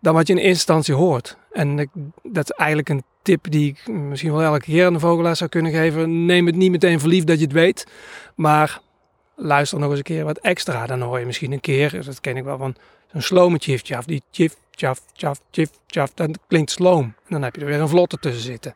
[0.00, 1.36] dan wat je in eerste instantie hoort.
[1.52, 1.90] En
[2.22, 5.50] dat is eigenlijk een tip die ik misschien wel elke keer aan de vogelaar zou
[5.50, 6.26] kunnen geven.
[6.26, 7.86] Neem het niet meteen verliefd dat je het weet,
[8.34, 8.80] maar
[9.40, 10.86] luister nog eens een keer wat extra.
[10.86, 12.74] Dan hoor je misschien een keer, dat ken ik wel van
[13.12, 17.02] zo'n slome chif die chif, chaf, chaf, chif, chaf, dat klinkt sloom.
[17.04, 18.74] En dan heb je er weer een vlotte tussen zitten.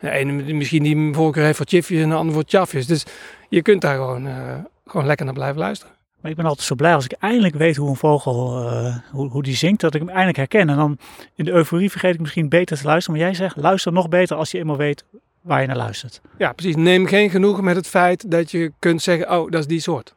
[0.00, 2.86] De ene misschien die voorkeur heeft voor chifjes en de ander voor chafjes.
[2.86, 3.04] Dus
[3.48, 4.54] je kunt daar gewoon, uh,
[4.86, 5.94] gewoon lekker naar blijven luisteren.
[6.20, 9.28] Maar ik ben altijd zo blij als ik eindelijk weet hoe een vogel, uh, hoe,
[9.28, 10.68] hoe die zingt, dat ik hem eindelijk herken.
[10.68, 10.98] En dan
[11.34, 13.18] in de euforie vergeet ik misschien beter te luisteren.
[13.18, 15.04] Maar jij zegt, luister nog beter als je eenmaal weet
[15.42, 16.20] waar je naar luistert.
[16.38, 16.76] Ja, precies.
[16.76, 20.14] Neem geen genoegen met het feit dat je kunt zeggen, oh, dat is die soort.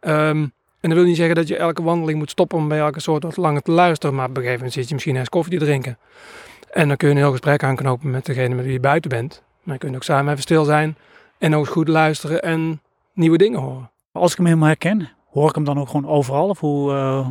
[0.00, 3.00] Um, en dat wil niet zeggen dat je elke wandeling moet stoppen om bij elke
[3.00, 4.14] soort wat langer te luisteren.
[4.14, 5.98] Maar op een gegeven moment zit je misschien eens koffie te drinken.
[6.70, 9.42] En dan kun je een heel gesprek aanknopen met degene met wie je buiten bent.
[9.62, 10.96] Maar je kunt ook samen even stil zijn
[11.38, 12.80] en ook goed luisteren en
[13.12, 13.90] nieuwe dingen horen.
[14.12, 16.48] Als ik hem helemaal herken, hoor ik hem dan ook gewoon overal?
[16.48, 17.28] Of hoe, uh,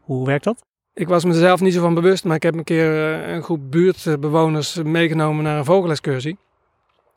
[0.00, 0.67] hoe werkt dat?
[0.98, 3.70] Ik was mezelf niet zo van bewust, maar ik heb een keer uh, een groep
[3.70, 6.36] buurtbewoners meegenomen naar een vogelexcursie.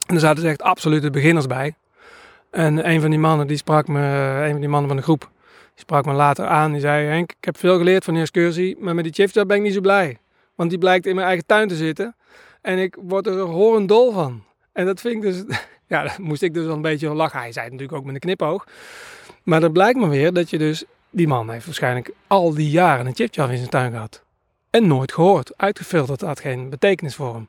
[0.07, 1.75] En er zaten dus echt absolute beginners bij.
[2.51, 3.99] En een van die mannen, die sprak me,
[4.43, 6.71] een van die mannen van de groep, die sprak me later aan.
[6.71, 9.57] Die zei, Henk, ik heb veel geleerd van die excursie, maar met die chipjob ben
[9.57, 10.17] ik niet zo blij.
[10.55, 12.15] Want die blijkt in mijn eigen tuin te zitten.
[12.61, 14.43] En ik word er horendol van.
[14.73, 15.43] En dat vind ik dus,
[15.93, 17.39] ja, daar moest ik dus wel een beetje lachen.
[17.39, 18.65] Hij zei het natuurlijk ook met een knipoog.
[19.43, 23.06] Maar dat blijkt maar weer dat je dus, die man heeft waarschijnlijk al die jaren
[23.06, 24.24] een chipjob in zijn tuin gehad.
[24.69, 27.47] En nooit gehoord, uitgefilterd, had geen betekenis voor hem.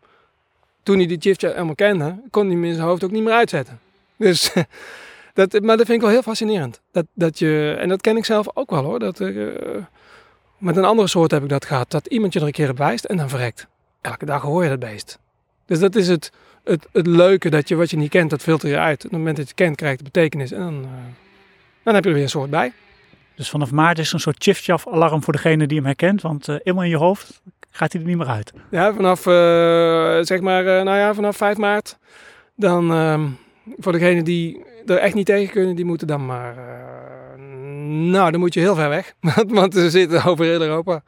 [0.82, 3.32] Toen hij die chipjob helemaal kende, kon hij hem in zijn hoofd ook niet meer
[3.32, 3.80] uitzetten.
[4.16, 4.52] Dus,
[5.34, 6.80] dat, maar dat vind ik wel heel fascinerend.
[6.92, 8.98] Dat, dat je, en dat ken ik zelf ook wel hoor.
[8.98, 9.48] Dat, uh,
[10.58, 11.90] met een andere soort heb ik dat gehad.
[11.90, 13.66] Dat iemand je er een keer op wijst en dan verrekt.
[14.00, 15.18] Elke dag hoor je dat beest.
[15.66, 16.32] Dus dat is het,
[16.64, 18.96] het, het leuke dat je wat je niet kent, dat filter je uit.
[18.96, 20.52] Op het moment dat je het kent, krijgt het betekenis.
[20.52, 20.90] En dan, uh,
[21.82, 22.72] dan heb je er weer een soort bij.
[23.42, 26.22] Dus vanaf maart is er een soort chif alarm voor degene die hem herkent.
[26.22, 28.52] Want uh, helemaal in je hoofd gaat hij er niet meer uit.
[28.70, 29.20] Ja, vanaf,
[30.26, 31.98] zeg maar, nou ja, vanaf 5 maart.
[32.56, 33.28] Dan ehm,
[33.78, 36.54] voor degenen die er echt niet tegen kunnen, die moeten dan maar.
[37.86, 39.14] Nou, dan moet je heel ver weg.
[39.48, 41.02] Want ze zitten over heel Europa.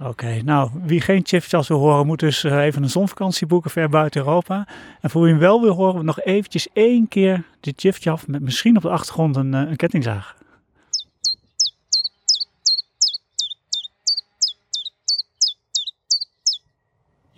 [0.00, 3.88] Oké, okay, nou, wie geen Chipjas wil horen, moet dus even een zonvakantie boeken ver
[3.88, 4.66] buiten Europa.
[5.00, 8.76] En voor wie hem wel wil horen, nog eventjes één keer de Chipjaf met misschien
[8.76, 10.36] op de achtergrond een, een kettingzaag.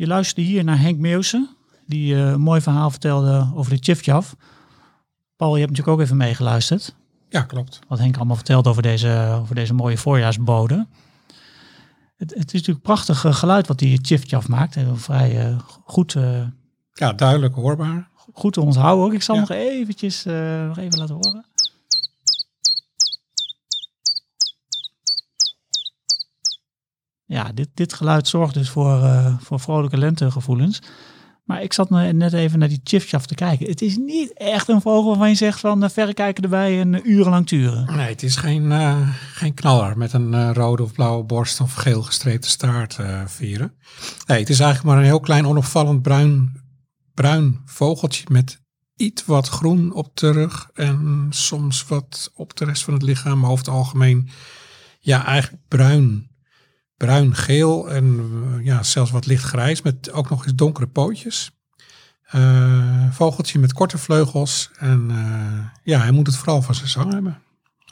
[0.04, 1.48] Je luisterde hier naar Henk Meeuwsen,
[1.86, 4.36] die eh, een mooi verhaal vertelde over de Chifjaf.
[5.36, 6.94] Paul, je hebt natuurlijk ook even meegeluisterd.
[7.28, 7.78] Ja, klopt.
[7.88, 10.86] Wat Henk allemaal vertelt over deze, over deze mooie voorjaarsbode.
[12.16, 14.74] Het, het is natuurlijk prachtig eh, geluid wat die Chifjaf maakt.
[14.74, 16.16] Heel vrij eh, goed,
[16.92, 18.08] Ja, duidelijk hoorbaar.
[18.32, 19.12] goed te onthouden ook.
[19.12, 19.40] Ik zal Ja.
[19.40, 20.24] nog eventjes
[20.68, 21.44] nog even laten horen.
[27.26, 30.80] Ja, dit, dit geluid zorgt dus voor, eh, voor vrolijke lentegevoelens.
[31.44, 33.66] Maar ik zat net even naar die chifchaf te kijken.
[33.66, 37.04] Het is niet echt een vogel waarvan je zegt van uh, verrekijken erbij en uh,
[37.04, 37.96] urenlang turen.
[37.96, 41.74] Nee, het is geen, eh, geen knaller met een eh, rode of blauwe borst of
[41.74, 43.74] geel gestreepte staart eh, vieren.
[44.26, 46.62] Nee, het is eigenlijk maar een heel klein onopvallend bruin,
[47.14, 48.60] bruin vogeltje met
[48.96, 53.40] iets wat groen op de rug en soms wat op de rest van het lichaam.
[53.40, 54.28] Maar over het algemeen,
[55.00, 56.32] ja, eigenlijk bruin.
[56.96, 58.20] Bruin-geel en
[58.58, 61.50] eh, ja, zelfs wat lichtgrijs met ook nog eens donkere pootjes.
[62.24, 67.12] Eh, vogeltje met korte vleugels en eh, ja, hij moet het vooral van zijn zang
[67.12, 67.38] hebben.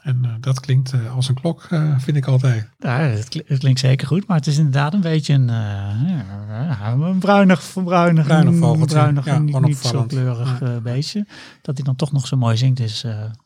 [0.03, 2.69] En dat klinkt als een klok, vind ik altijd.
[2.79, 7.19] Ja, het, kli- het klinkt zeker goed, maar het is inderdaad een beetje een, een
[7.19, 8.87] bruinig, verbruinig, Bruinig vogeltje.
[8.95, 11.27] bruinig, Ja, niet, niet zo kleurig beestje.
[11.63, 13.05] Dat hij dan toch nog zo mooi zingt is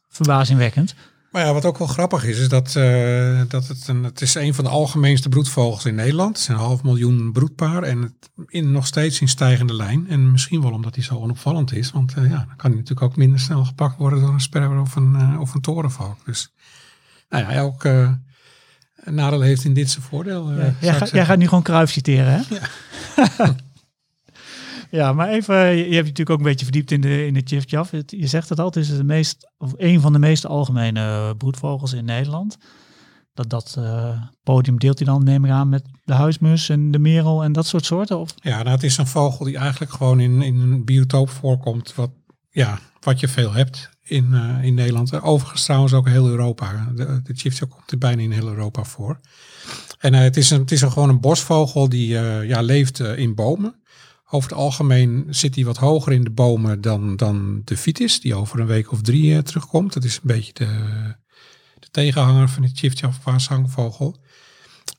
[0.08, 0.94] verbazingwekkend.
[1.36, 4.34] Maar ja, wat ook wel grappig is, is dat, eh, dat het, een, het is
[4.34, 6.28] een van de algemeenste broedvogels in Nederland.
[6.28, 10.06] Het is een half miljoen broedpaar en het in, nog steeds in stijgende lijn.
[10.08, 13.02] En misschien wel omdat hij zo onopvallend is, want eh, ja, dan kan hij natuurlijk
[13.02, 16.18] ook minder snel gepakt worden door een sperwer of een, eh, of een torenvalk.
[16.24, 16.52] Dus
[17.28, 17.84] nou ja, elk
[19.04, 20.52] nadeel heeft in dit zijn voordeel.
[20.52, 22.40] Ja, jij, ga- jij gaat nu gewoon Kruif citeren, hè?
[22.54, 23.54] Ja.
[24.96, 27.40] ja, maar even, je hebt je natuurlijk ook een beetje verdiept in de, in de
[27.44, 27.90] Chif-Chaf.
[27.90, 31.34] Het- Je zegt het al, het is de meest, of een van de meest algemene
[31.36, 32.56] broedvogels in Nederland.
[33.34, 36.98] Dat, dat eh, podium deelt hij dan, neem ik aan, met de huismus en de
[36.98, 38.18] merel en dat soort soorten?
[38.18, 41.94] Of, Ja, nou, het is een vogel die eigenlijk gewoon in, in een biotoop voorkomt.
[41.94, 42.10] Wat,
[42.50, 45.22] ja, wat je veel hebt in, eh, in Nederland.
[45.22, 46.92] Overigens trouwens ook heel Europa.
[46.94, 49.20] De, de komt er bijna in heel Europa voor.
[49.98, 53.18] En eh, het is, een, het is gewoon een bosvogel die eh, ja, leeft eh,
[53.18, 53.74] in bomen.
[54.30, 58.34] Over het algemeen zit hij wat hoger in de bomen dan, dan de vitis, die
[58.34, 59.92] over een week of drie eh, terugkomt.
[59.92, 60.66] Dat is een beetje de,
[61.78, 64.16] de tegenhanger van de chieftail paashangvogel.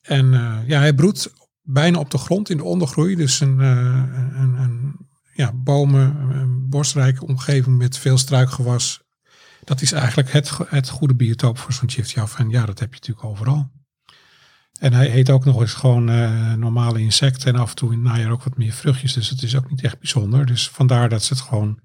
[0.01, 3.15] En eh, ja, hij broedt bijna op de grond in de ondergroei.
[3.15, 9.01] Dus een, eh, een, een ja, bomen, een bosrijke omgeving met veel struikgewas.
[9.63, 12.39] Dat is eigenlijk het, het goede biotoop voor zo'n chiftjaf.
[12.39, 13.71] En ja, dat heb je natuurlijk overal.
[14.79, 17.99] En hij eet ook nog eens gewoon eh, normale insecten en af en toe in
[17.99, 19.13] het najaar ook wat meer vruchtjes.
[19.13, 20.45] Dus het is ook niet echt bijzonder.
[20.45, 21.79] Dus vandaar dat ze het gewoon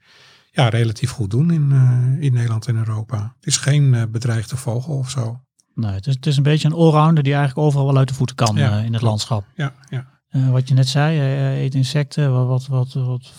[0.51, 3.35] ja, relatief goed doen in, eh, in Nederland en Europa.
[3.37, 5.41] Het is geen eh, bedreigde vogel of zo.
[5.75, 8.15] nee, het is, het is een beetje een allrounder die eigenlijk overal wel uit de
[8.15, 9.45] voeten kan Ja, in het landschap.
[9.55, 10.11] Ja, ja.
[10.51, 13.33] Wat je net zei, hij eet insecten, wat, wat, wat, wat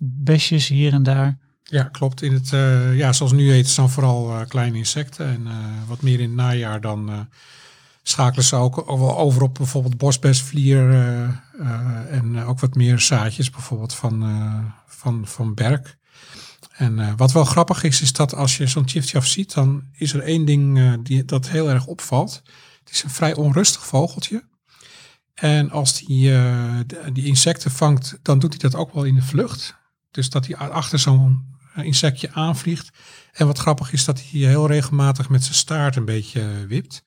[0.00, 1.38] besjes hier en daar.
[1.62, 2.22] Ja, klopt.
[2.22, 2.48] In het,
[2.96, 5.26] ja, zoals nu eten ze dan vooral kleine insecten.
[5.26, 5.46] En
[5.86, 7.28] wat meer in het najaar dan
[8.08, 10.90] schakelen ze ook over op bijvoorbeeld bosbesvlier.
[10.90, 11.22] eh,
[11.58, 15.96] eh, en eh, ook wat meer zaadjes bijvoorbeeld van, eh, van, van berk.
[16.76, 20.22] En wat wel grappig is, is dat als je zo'n chiftjaf ziet, dan is er
[20.22, 22.42] één ding die, dat heel erg opvalt.
[22.84, 24.44] Het is een vrij onrustig vogeltje.
[25.34, 26.32] En als die,
[27.12, 29.76] die insecten vangt, dan doet hij dat ook wel in de vlucht.
[30.10, 32.90] Dus dat hij achter zo'n insectje aanvliegt.
[33.32, 37.04] En wat grappig is dat hij heel regelmatig met zijn staart een beetje wipt.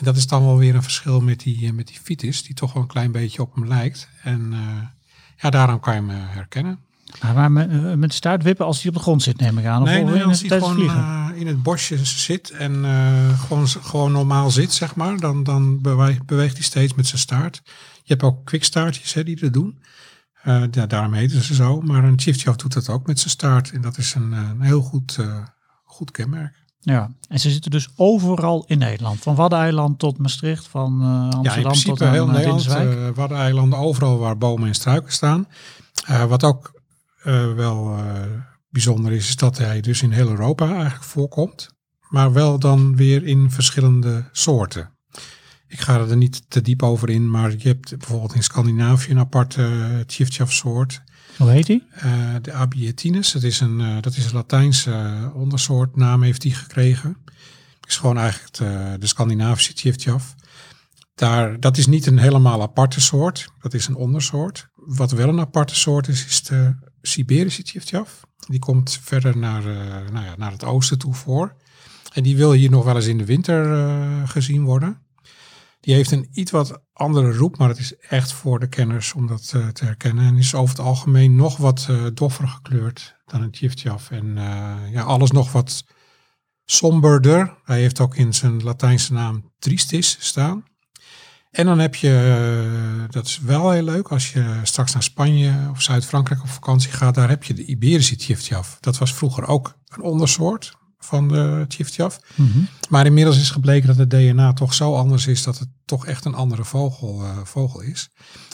[0.00, 2.72] Dat is dan wel weer een verschil met die, eh, met die fitis, die toch
[2.72, 4.08] wel een klein beetje op hem lijkt.
[4.22, 4.58] En eh,
[5.36, 6.78] ja, daarom kan je hem eh, herkennen.
[7.22, 9.64] Maar, maar met, met de staart wippen als hij op de grond zit, neem ik
[9.64, 9.82] aan.
[9.82, 12.84] Of nee, als hij gewoon in het bosje zit en
[13.38, 17.62] gewoon, gewoon normaal zit, zeg maar, dan, dan bewe- beweegt hij steeds met zijn staart.
[18.02, 19.82] Je hebt ook kwikstaartjes hè, die dat doen.
[20.70, 21.80] Ja, daarom heten ze zo.
[21.80, 23.70] Maar een chiefchaff doet dat ook met zijn staart.
[23.70, 25.18] En dat is een, een heel goed,
[25.84, 26.61] goed kenmerk.
[26.84, 29.18] Ja, en ze zitten dus overal in Nederland.
[29.20, 32.66] Van Waddeneiland tot Maastricht, van eh, Ja, in Amsterdam principe tot aan heel eh, Nederland,
[32.66, 35.46] eh Waddeneilanden, overal waar bomen en struiken staan.
[36.28, 36.80] Wat ook
[37.56, 37.96] wel
[38.68, 41.68] bijzonder is, is dat hij dus in heel Europa eigenlijk voorkomt.
[42.08, 44.90] Maar wel dan weer in verschillende soorten.
[45.66, 49.18] Ik ga er niet te diep over in, maar je hebt bijvoorbeeld in Scandinavië een
[49.18, 51.02] aparte uh, soort.
[51.36, 51.86] Hoe heet die?
[52.04, 56.40] Uh, de Abietinus, dat is een, uh, dat is een Latijnse uh, ondersoort, naam heeft
[56.40, 57.16] die gekregen.
[57.86, 60.34] is gewoon eigenlijk de, de Scandinavische chiefchaff.
[61.14, 64.68] Daar, dat is niet een helemaal aparte soort, dat is een ondersoort.
[64.74, 68.20] Wat wel een aparte soort is, is de Siberische chiefchaff.
[68.36, 69.62] Die komt verder naar,
[70.12, 71.56] nou ja, naar het oosten toe voor.
[72.12, 73.86] En die wil hier nog wel eens in de winter
[74.28, 75.00] gezien worden.
[75.82, 79.26] Die heeft een iets wat andere roep, maar het is echt voor de kenners om
[79.26, 80.24] dat eh, te herkennen.
[80.24, 84.10] En is over het algemeen nog wat eh, doffer gekleurd dan een Tjiftjaf.
[84.10, 85.84] En eh, ja, alles nog wat
[86.64, 87.54] somberder.
[87.64, 90.64] Hij heeft ook in zijn Latijnse naam Tristis staan.
[91.50, 95.82] En dan heb je, dat is wel heel leuk, als je straks naar Spanje of
[95.82, 98.76] Zuid-Frankrijk op vakantie gaat, daar heb je de Iberische Tjiftjaf.
[98.80, 102.20] Dat was vroeger ook een ondersoort van de Tjiftjaf.
[102.34, 102.58] Mhm.
[102.88, 106.24] Maar inmiddels is gebleken dat het DNA toch zo anders is dat het toch echt
[106.24, 108.10] een andere vogel, eh, vogel is.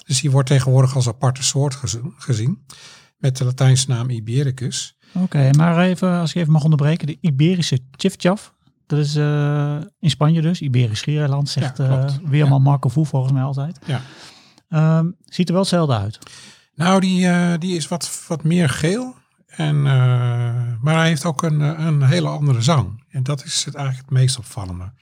[0.06, 2.64] Dus die wordt tegenwoordig als aparte soort gez- gezien.
[3.18, 4.96] Met de Latijnse naam Ibericus.
[5.14, 8.54] Oké, maar even, als ik even mag onderbreken, de Iberische Tjiftjaf.
[8.86, 12.18] Dat is eh, in Spanje dus, Iberisch Schiereiland, zegt Ja, klopt.
[12.24, 13.78] Weerman Marco Voe volgens mij altijd.
[13.86, 14.00] Ja.
[14.68, 16.18] Ehm, ziet er wel hetzelfde uit.
[16.74, 19.14] Nou, die, die is wat, wat meer geel.
[19.58, 19.92] En, eh,
[20.80, 23.04] maar hij heeft ook een, eh, een hele andere zang.
[23.10, 24.92] En dat is het eigenlijk het meest opvallende.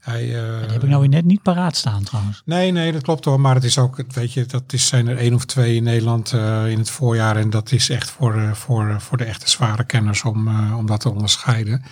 [0.00, 2.42] Hij, eh, Die heb ik nou weer net niet paraat staan trouwens.
[2.44, 3.40] Nee, nee, dat klopt hoor.
[3.40, 5.82] Maar het is ook, het- weet je, dat is, zijn er één of twee in
[5.82, 6.32] Nederland
[6.68, 7.36] in het voorjaar.
[7.36, 11.10] En dat is echt voor, voor, voor de echte zware kenners om, om dat te
[11.10, 11.82] onderscheiden.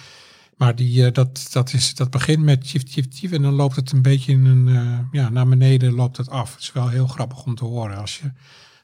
[0.56, 3.32] Maar die, dat, dat, is, dat begint met chief, chief, chief.
[3.32, 6.52] En dan loopt het een beetje in een, ja, naar beneden loopt het af.
[6.52, 7.96] Het is wel heel grappig om te horen.
[7.96, 8.32] Als je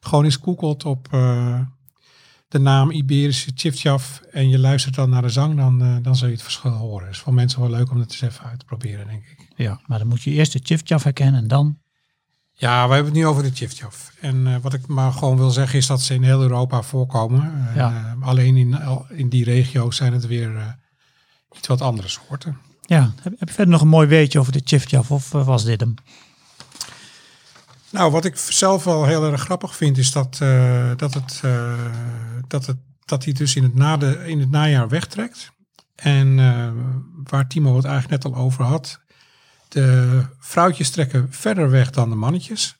[0.00, 1.08] gewoon eens googelt op
[2.48, 6.26] de naam Iberische Tjiftjaf en je luistert dan naar de zang, dan, eh, dan zul
[6.26, 7.06] je het verschil horen.
[7.06, 9.48] Het is voor mensen wel leuk om het eens even uit te proberen, denk ik.
[9.56, 11.78] Ja, maar dan moet je eerst de Tjiftjaf herkennen en dan...
[12.52, 14.12] Ja, we hebben het nu over de Tjiftjaf.
[14.20, 17.68] En eh, wat ik maar gewoon wil zeggen is dat ze in heel Europa voorkomen.
[17.74, 20.78] Eh, alleen in, in die regio's zijn het weer
[21.56, 22.56] iets wat andere soorten.
[22.80, 25.80] Ja, heb, heb je verder nog een mooi weetje over de Tjiftjaf of was dit
[25.80, 25.94] hem?
[27.90, 31.72] Nou, wat ik zelf wel heel erg grappig vind is dat, eh, dat, het, eh,
[32.48, 35.52] dat, het, dat hij dus in het, nade, in het najaar wegtrekt.
[35.94, 36.68] En eh,
[37.22, 39.00] waar Timo het eigenlijk net al over had.
[39.68, 42.76] De vrouwtjes trekken verder weg dan de mannetjes.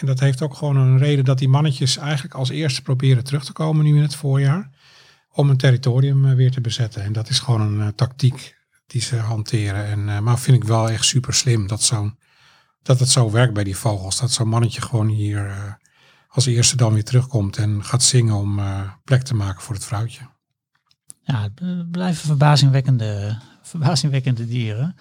[0.00, 3.44] En dat heeft ook gewoon een reden dat die mannetjes eigenlijk als eerste proberen terug
[3.44, 4.70] te komen nu in het voorjaar.
[5.32, 7.02] Om een territorium weer te bezetten.
[7.02, 8.54] En dat is gewoon een tactiek
[8.86, 9.84] die ze hanteren.
[9.84, 12.16] En, maar vind ik wel echt super slim dat, zo'n,
[12.82, 14.20] dat het zo werkt bij die vogels.
[14.20, 15.72] Dat zo'n mannetje gewoon hier eh,
[16.28, 19.84] als eerste dan weer terugkomt en gaat zingen om eh, plek te maken voor het
[19.84, 20.30] vrouwtje.
[21.20, 24.96] Ja, het blijven verbazingwekkende, verbazingwekkende dieren.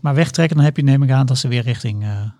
[0.00, 2.30] Maar wegtrekken, dan heb je neem ik aan dat ze weer richting eh,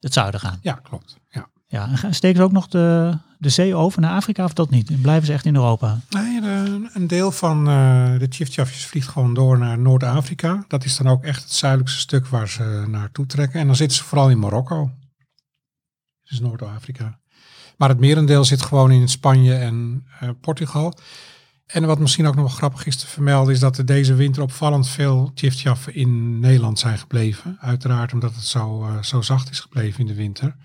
[0.00, 0.58] het zuiden gaan.
[0.62, 1.16] Ja, klopt.
[1.28, 1.48] Ja.
[1.70, 4.90] Ja, en steken ze ook nog de, de zee over naar Afrika of dat niet?
[4.90, 6.00] En blijven ze echt in Europa?
[6.10, 6.40] Nee,
[6.92, 10.64] een deel van eh, de chiftjafjes vliegt gewoon door naar Noord-Afrika.
[10.68, 13.60] Dat is dan ook echt het zuidelijkste stuk waar ze naartoe trekken.
[13.60, 14.90] En dan zitten ze vooral in Marokko.
[16.28, 17.18] Dus Noord-Afrika.
[17.76, 20.98] Maar het merendeel zit gewoon in Spanje en eh, Portugal.
[21.66, 24.42] En wat misschien ook nog wel grappig is te vermelden, is dat er deze winter
[24.42, 27.56] opvallend veel chiftjaffen in Nederland zijn gebleven.
[27.60, 30.56] Uiteraard omdat het zo, eh, zo zacht is gebleven in de winter.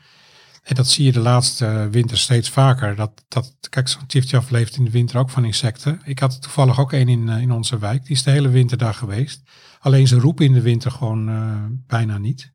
[0.64, 2.96] En dat zie je de laatste winter steeds vaker.
[2.96, 6.02] Dat, dat, kijk, zo'n chiftjaf leeft in de winter ook van insecten.
[6.06, 8.02] Ik had toevallig ook een in, eh, in onze wijk.
[8.06, 9.42] Die is de hele winter daar geweest.
[9.80, 12.52] Alleen ze roepen in de winter gewoon eh, bijna niet.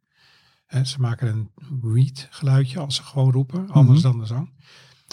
[0.84, 1.50] Ze maken een
[1.82, 4.50] weed geluidje als ze gewoon roepen, anders dan de zang.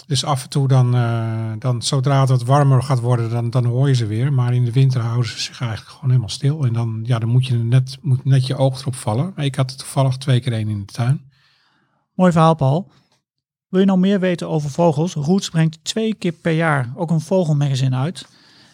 [0.06, 3.64] Dus af en toe dan, eh, dan zodra het wat warmer gaat worden, dan, dan
[3.64, 4.32] hoor je ze weer.
[4.32, 6.64] Maar in de winter houden ze zich eigenlijk gewoon helemaal stil.
[6.64, 9.32] En dan, ja, dan moet je net, moet net je oog erop vallen.
[9.36, 11.25] Maar ik had er toevallig twee keer één in de tuin.
[12.16, 12.90] Mooi verhaal, Paul.
[13.68, 15.14] Wil je nou meer weten over vogels?
[15.14, 18.26] Roots brengt twee keer per jaar ook een vogelmagazine uit.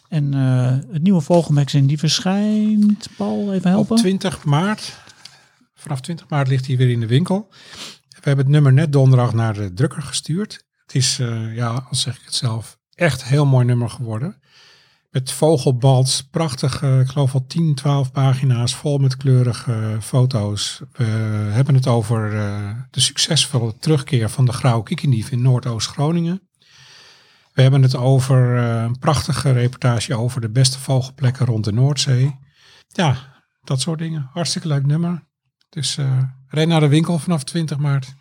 [0.09, 3.97] En eh, het nieuwe vogelmagazine die verschijnt, Paul, even helpen?
[3.97, 4.99] Op 20 maart,
[5.75, 7.49] vanaf 20 maart ligt hij weer in de winkel.
[8.09, 10.65] We hebben het nummer net donderdag naar de drukker gestuurd.
[10.83, 14.41] Het is, eh, ja, als zeg ik het zelf, echt een heel mooi nummer geworden.
[15.13, 20.81] Met vogelbals, prachtig, eh, ik geloof al 10, 12 pagina's vol met kleurige eh, foto's.
[20.93, 21.05] We
[21.53, 26.49] hebben het over eh, de succesvolle terugkeer van de grauwe kiekendief in Noordoost-Groningen.
[27.53, 32.39] We hebben het over een prachtige reportage over de beste vogelplekken rond de Noordzee.
[32.89, 33.17] Ja,
[33.61, 34.29] dat soort dingen.
[34.33, 35.29] Hartstikke leuk nummer.
[35.69, 38.15] Dus eh ren naar de winkel vanaf 20 maart.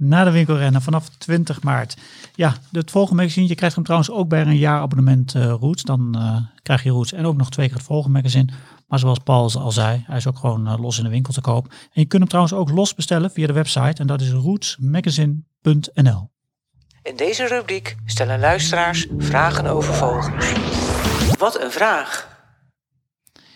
[0.00, 1.96] Na de winkel rennen vanaf 20 maart.
[2.34, 5.82] Ja, het vogelmagazine, je krijgt hem trouwens ook bij een jaarabonnement eh Roots.
[5.82, 8.52] Dan eh, krijg je Roots en ook nog twee keer het vogelmagazine.
[8.86, 11.40] Maar zoals Paul al zei, hij is ook gewoon eh, los in de winkel te
[11.40, 11.66] koop.
[11.66, 14.00] En je kunt hem trouwens ook los bestellen via de website.
[14.00, 16.30] En dat is rootsmagazine.nl.
[17.02, 20.28] In deze rubriek stellen luisteraars vragen over vogels.
[21.38, 22.36] Wat een vraag!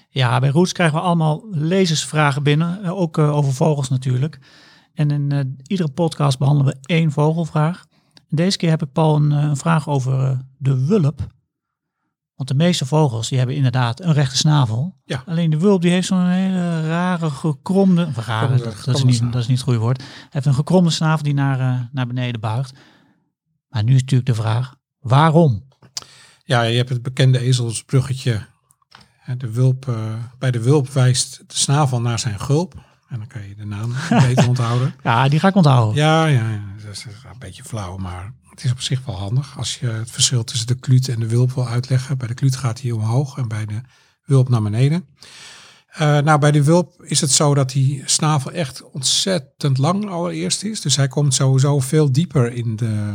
[0.08, 2.84] Ja, bij Roots krijgen we allemaal lezersvragen binnen.
[2.84, 4.38] Ook over vogels natuurlijk.
[4.94, 7.84] En in eh, iedere podcast behandelen we één vogelvraag.
[8.14, 11.26] En deze keer heb ik Paul een, eh, een vraag over eh, de wulp.
[12.34, 14.96] Want de meeste vogels die hebben inderdaad een rechte snavel.
[15.04, 15.22] Ja.
[15.26, 18.06] Alleen de wulp die heeft zo'n hele rare gekromde...
[18.06, 19.32] Of rare, Gekromde- dat, dat, is niet, snavel.
[19.32, 20.02] dat is niet het goede woord.
[20.30, 22.78] Heeft een gekromde snavel die naar, naar beneden buigt.
[23.68, 25.68] Maar nu is natuurlijk de vraag, waarom?
[26.44, 28.46] Ja, je hebt het bekende ezelsbruggetje.
[29.36, 29.96] De wulp,
[30.38, 32.74] bij de wulp wijst de snavel naar zijn gulp.
[33.12, 34.94] En dan kan je de naam beter onthouden.
[35.02, 35.94] Ja, die ga ik onthouden.
[35.94, 39.58] Ja, ja, ja, dat is een beetje flauw, maar het is op zich wel handig.
[39.58, 42.18] Als je het verschil tussen de kluut en de wulp wil uitleggen.
[42.18, 43.80] Bij de kluut gaat hij omhoog en bij de
[44.24, 45.06] wulp naar beneden.
[45.86, 50.62] Eh, nou, bij de wulp is het zo dat die snavel echt ontzettend lang allereerst
[50.62, 50.80] is.
[50.80, 53.14] Dus hij komt sowieso veel dieper in de,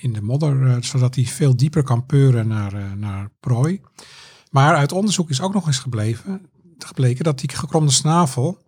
[0.00, 3.80] in de modder, eh, zodat hij veel dieper kan peuren naar, eh, naar prooi.
[4.50, 6.40] Maar uit onderzoek is ook nog eens gebleven,
[6.78, 8.66] gebleken dat die gekromde snavel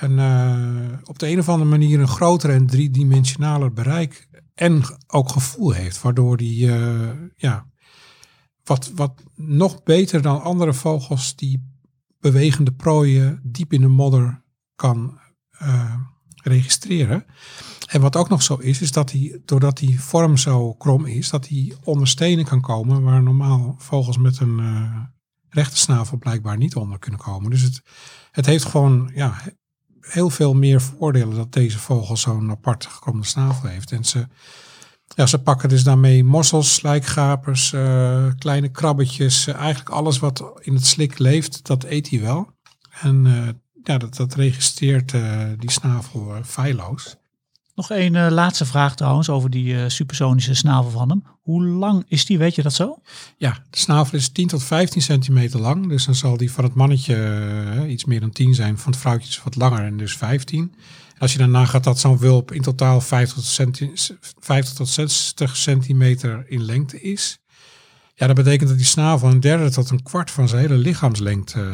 [0.00, 5.28] een, eh, op de een of andere manier een groter en driedimensionaler bereik en ook
[5.28, 6.02] gevoel heeft.
[6.02, 7.66] Waardoor die eh, ja,
[8.64, 11.72] wat, wat nog beter dan andere vogels die
[12.20, 14.42] bewegende prooien diep in de modder
[14.74, 15.18] kan
[15.50, 15.94] eh,
[16.42, 17.24] registreren.
[17.86, 21.30] En wat ook nog zo is, is dat hij, doordat die vorm zo krom is,
[21.30, 24.60] dat hij onder stenen kan komen waar normaal vogels met een
[25.48, 27.50] rechte snavel blijkbaar niet onder kunnen komen.
[27.50, 27.82] Dus het,
[28.30, 29.42] het heeft gewoon ja,
[30.04, 33.92] heel veel meer voordelen dat deze vogel zo'n apart gekromde snavel heeft.
[33.92, 34.26] En ze,
[35.14, 40.74] ja, ze pakken dus daarmee mossels, slijkgapers, eh, kleine krabbetjes, eh, eigenlijk alles wat in
[40.74, 42.48] het slik leeft, dat eet hij wel.
[43.00, 43.48] En eh,
[43.82, 45.14] ja, dat, dat registreert
[45.58, 47.16] die snavel feilloos.
[47.74, 51.24] Nog één eh, laatste vraag trouwens over die eh, supersonische snavel van hem.
[51.42, 52.98] Hoe lang is die, weet je dat zo?
[53.36, 55.88] Ja, de snavel is 10 tot 15 centimeter lang.
[55.88, 58.78] Dus dan zal die van het mannetje eh, iets meer dan 10 zijn.
[58.78, 60.74] Van het vrouwtje is wat langer en dus 15.
[61.14, 63.92] En als je dan nagaat dat zo'n wulp in totaal 50 tot, centi
[64.38, 67.38] 50 tot 60 centimeter in lengte is.
[68.14, 71.72] Ja, dat betekent dat die snavel een derde tot een kwart van zijn hele lichaamslengte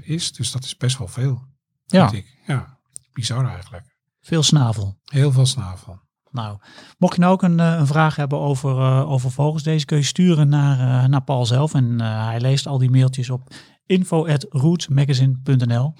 [0.00, 0.32] is.
[0.32, 1.42] Dus dat is best wel veel.
[1.86, 2.08] Ja.
[2.08, 2.38] vind ik.
[2.46, 2.78] Ja,
[3.12, 3.95] bizar eigenlijk.
[4.26, 4.96] Veel snavel.
[5.04, 5.98] Heel veel snavel.
[6.30, 6.58] Nou,
[6.98, 9.96] mocht je nou ook een, eh, een vraag hebben over, eh, over vogels, deze kun
[9.96, 11.74] je sturen naar, eh, naar Paul zelf.
[11.74, 13.48] En eh, hij leest al die mailtjes op
[13.86, 15.94] info.rootsmagazine.nl.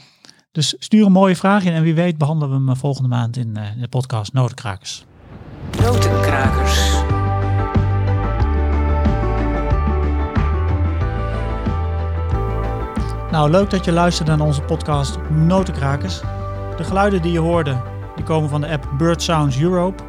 [0.52, 3.56] Dus stuur een mooie vraag in en wie weet behandelen we hem volgende maand in,
[3.56, 5.04] eh, in de podcast Notenkrakers.
[5.80, 6.90] Notenkrakers.
[13.30, 16.20] Nou, leuk dat je luisterde naar onze podcast Notenkrakers.
[16.76, 20.02] De geluiden die je hoorde, die komen van de app Bird Sounds Europe.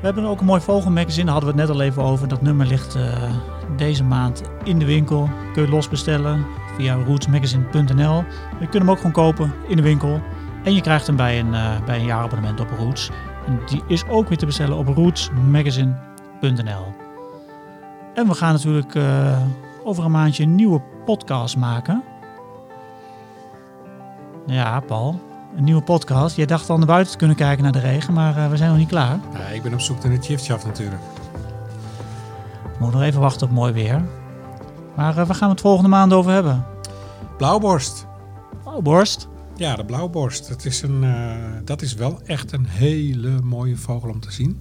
[0.00, 2.28] We hebben ook een mooi vogelmagazine, daar hadden we het net al even over.
[2.28, 3.32] Dat nummer ligt eh,
[3.76, 5.28] deze maand in de winkel.
[5.52, 6.46] Kun je losbestellen
[6.76, 8.24] via rootsmagazine.nl.
[8.58, 10.20] Je kunt hem ook gewoon kopen in de winkel.
[10.64, 13.10] En je krijgt hem bij een, eh, bij een jaarabonnement op Roots.
[13.66, 16.94] Die is ook weer te bestellen op rootsmagazine.nl.
[18.14, 19.38] En we gaan natuurlijk eh,
[19.84, 22.02] over een maandje een nieuwe podcast maken.
[24.46, 25.20] Ja, Paul.
[25.56, 26.36] Een nieuwe podcast.
[26.36, 28.70] Jij dacht al naar buiten te kunnen kijken naar de regen, maar eh, we zijn
[28.70, 29.20] nog niet klaar.
[29.32, 31.02] Ja, ik ben op zoek naar de chiftchaff natuurlijk.
[32.62, 34.04] We moeten nog even wachten op mooi weer.
[34.96, 36.64] Maar eh, waar gaan we het volgende maand over hebben?
[37.38, 38.06] Blauwborst.
[38.64, 39.28] Oh, borst.
[39.56, 40.48] Ja, de blauwborst.
[40.48, 44.60] Dat is, een, eh, dat is wel echt een hele mooie vogel om te zien.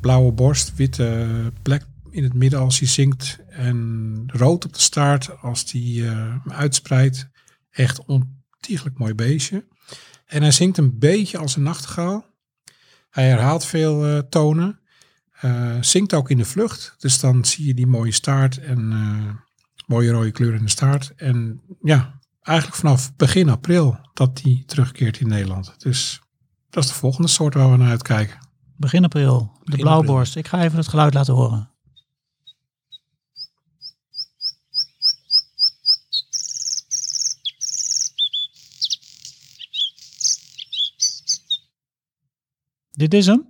[0.00, 1.26] Blauwe borst, witte
[1.62, 3.38] plek in het midden als hij zingt.
[3.48, 6.12] En rood op de staart als hij
[6.48, 7.28] uitspreidt.
[7.70, 9.64] Echt ontiegelijk mooi beestje.
[10.28, 12.26] En hij zingt een beetje als een nachtegaal.
[13.10, 14.80] Hij herhaalt veel eh, tonen.
[15.40, 16.94] Eh, zingt ook in de vlucht.
[16.98, 19.34] Dus dan zie je die mooie staart en eh,
[19.86, 21.12] mooie rode kleur in de staart.
[21.16, 25.74] En ja, eigenlijk vanaf begin april dat die terugkeert in Nederland.
[25.78, 26.20] Dus
[26.70, 28.38] dat is de volgende soort waar we naar uitkijken.
[28.76, 29.58] Begin april.
[29.62, 30.36] De blauwborst.
[30.36, 31.70] Ik ga even het geluid laten horen.
[42.98, 43.46] Dit is hem.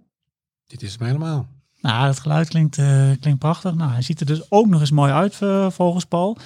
[0.66, 1.48] Dit is hem helemaal.
[1.80, 3.74] Nou, het geluid klinkt, eh, klinkt prachtig.
[3.74, 6.36] Nou, hij ziet er dus ook nog eens mooi uit eh, volgens Paul.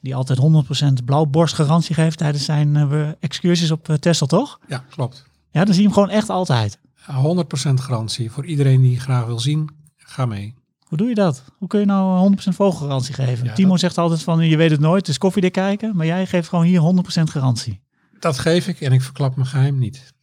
[0.00, 4.58] Die altijd 100% blauwborstgarantie geeft tijdens zijn eh, excursies op Texel, toch?
[4.68, 5.24] Ja, klopt.
[5.50, 6.78] Ja, dan zie je hem gewoon echt altijd.
[7.10, 8.30] 100% garantie.
[8.30, 10.54] Voor iedereen die graag wil zien, ga mee.
[10.86, 11.44] Hoe doe je dat?
[11.58, 13.44] Hoe kun je nou 100% vogelgarantie geven?
[13.44, 15.96] Ja, Timo dat- zegt altijd van, je weet het nooit, het is koffiedik kijken.
[15.96, 17.80] Maar jij geeft gewoon hier 100% garantie.
[18.18, 20.14] Dat geef ik en ik verklap mijn geheim niet.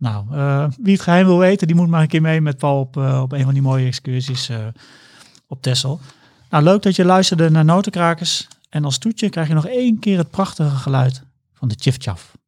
[0.00, 2.80] Nou, eh, wie het geheim wil weten, die moet maar een keer mee met Paul
[2.80, 4.66] op, eh, op een van die mooie excursies eh,
[5.46, 6.00] op Texel.
[6.50, 8.48] Nou, leuk dat je luisterde naar Notenkrakers.
[8.68, 11.22] En als toetje krijg je nog één keer het prachtige geluid
[11.54, 12.38] van de Chif Chaf.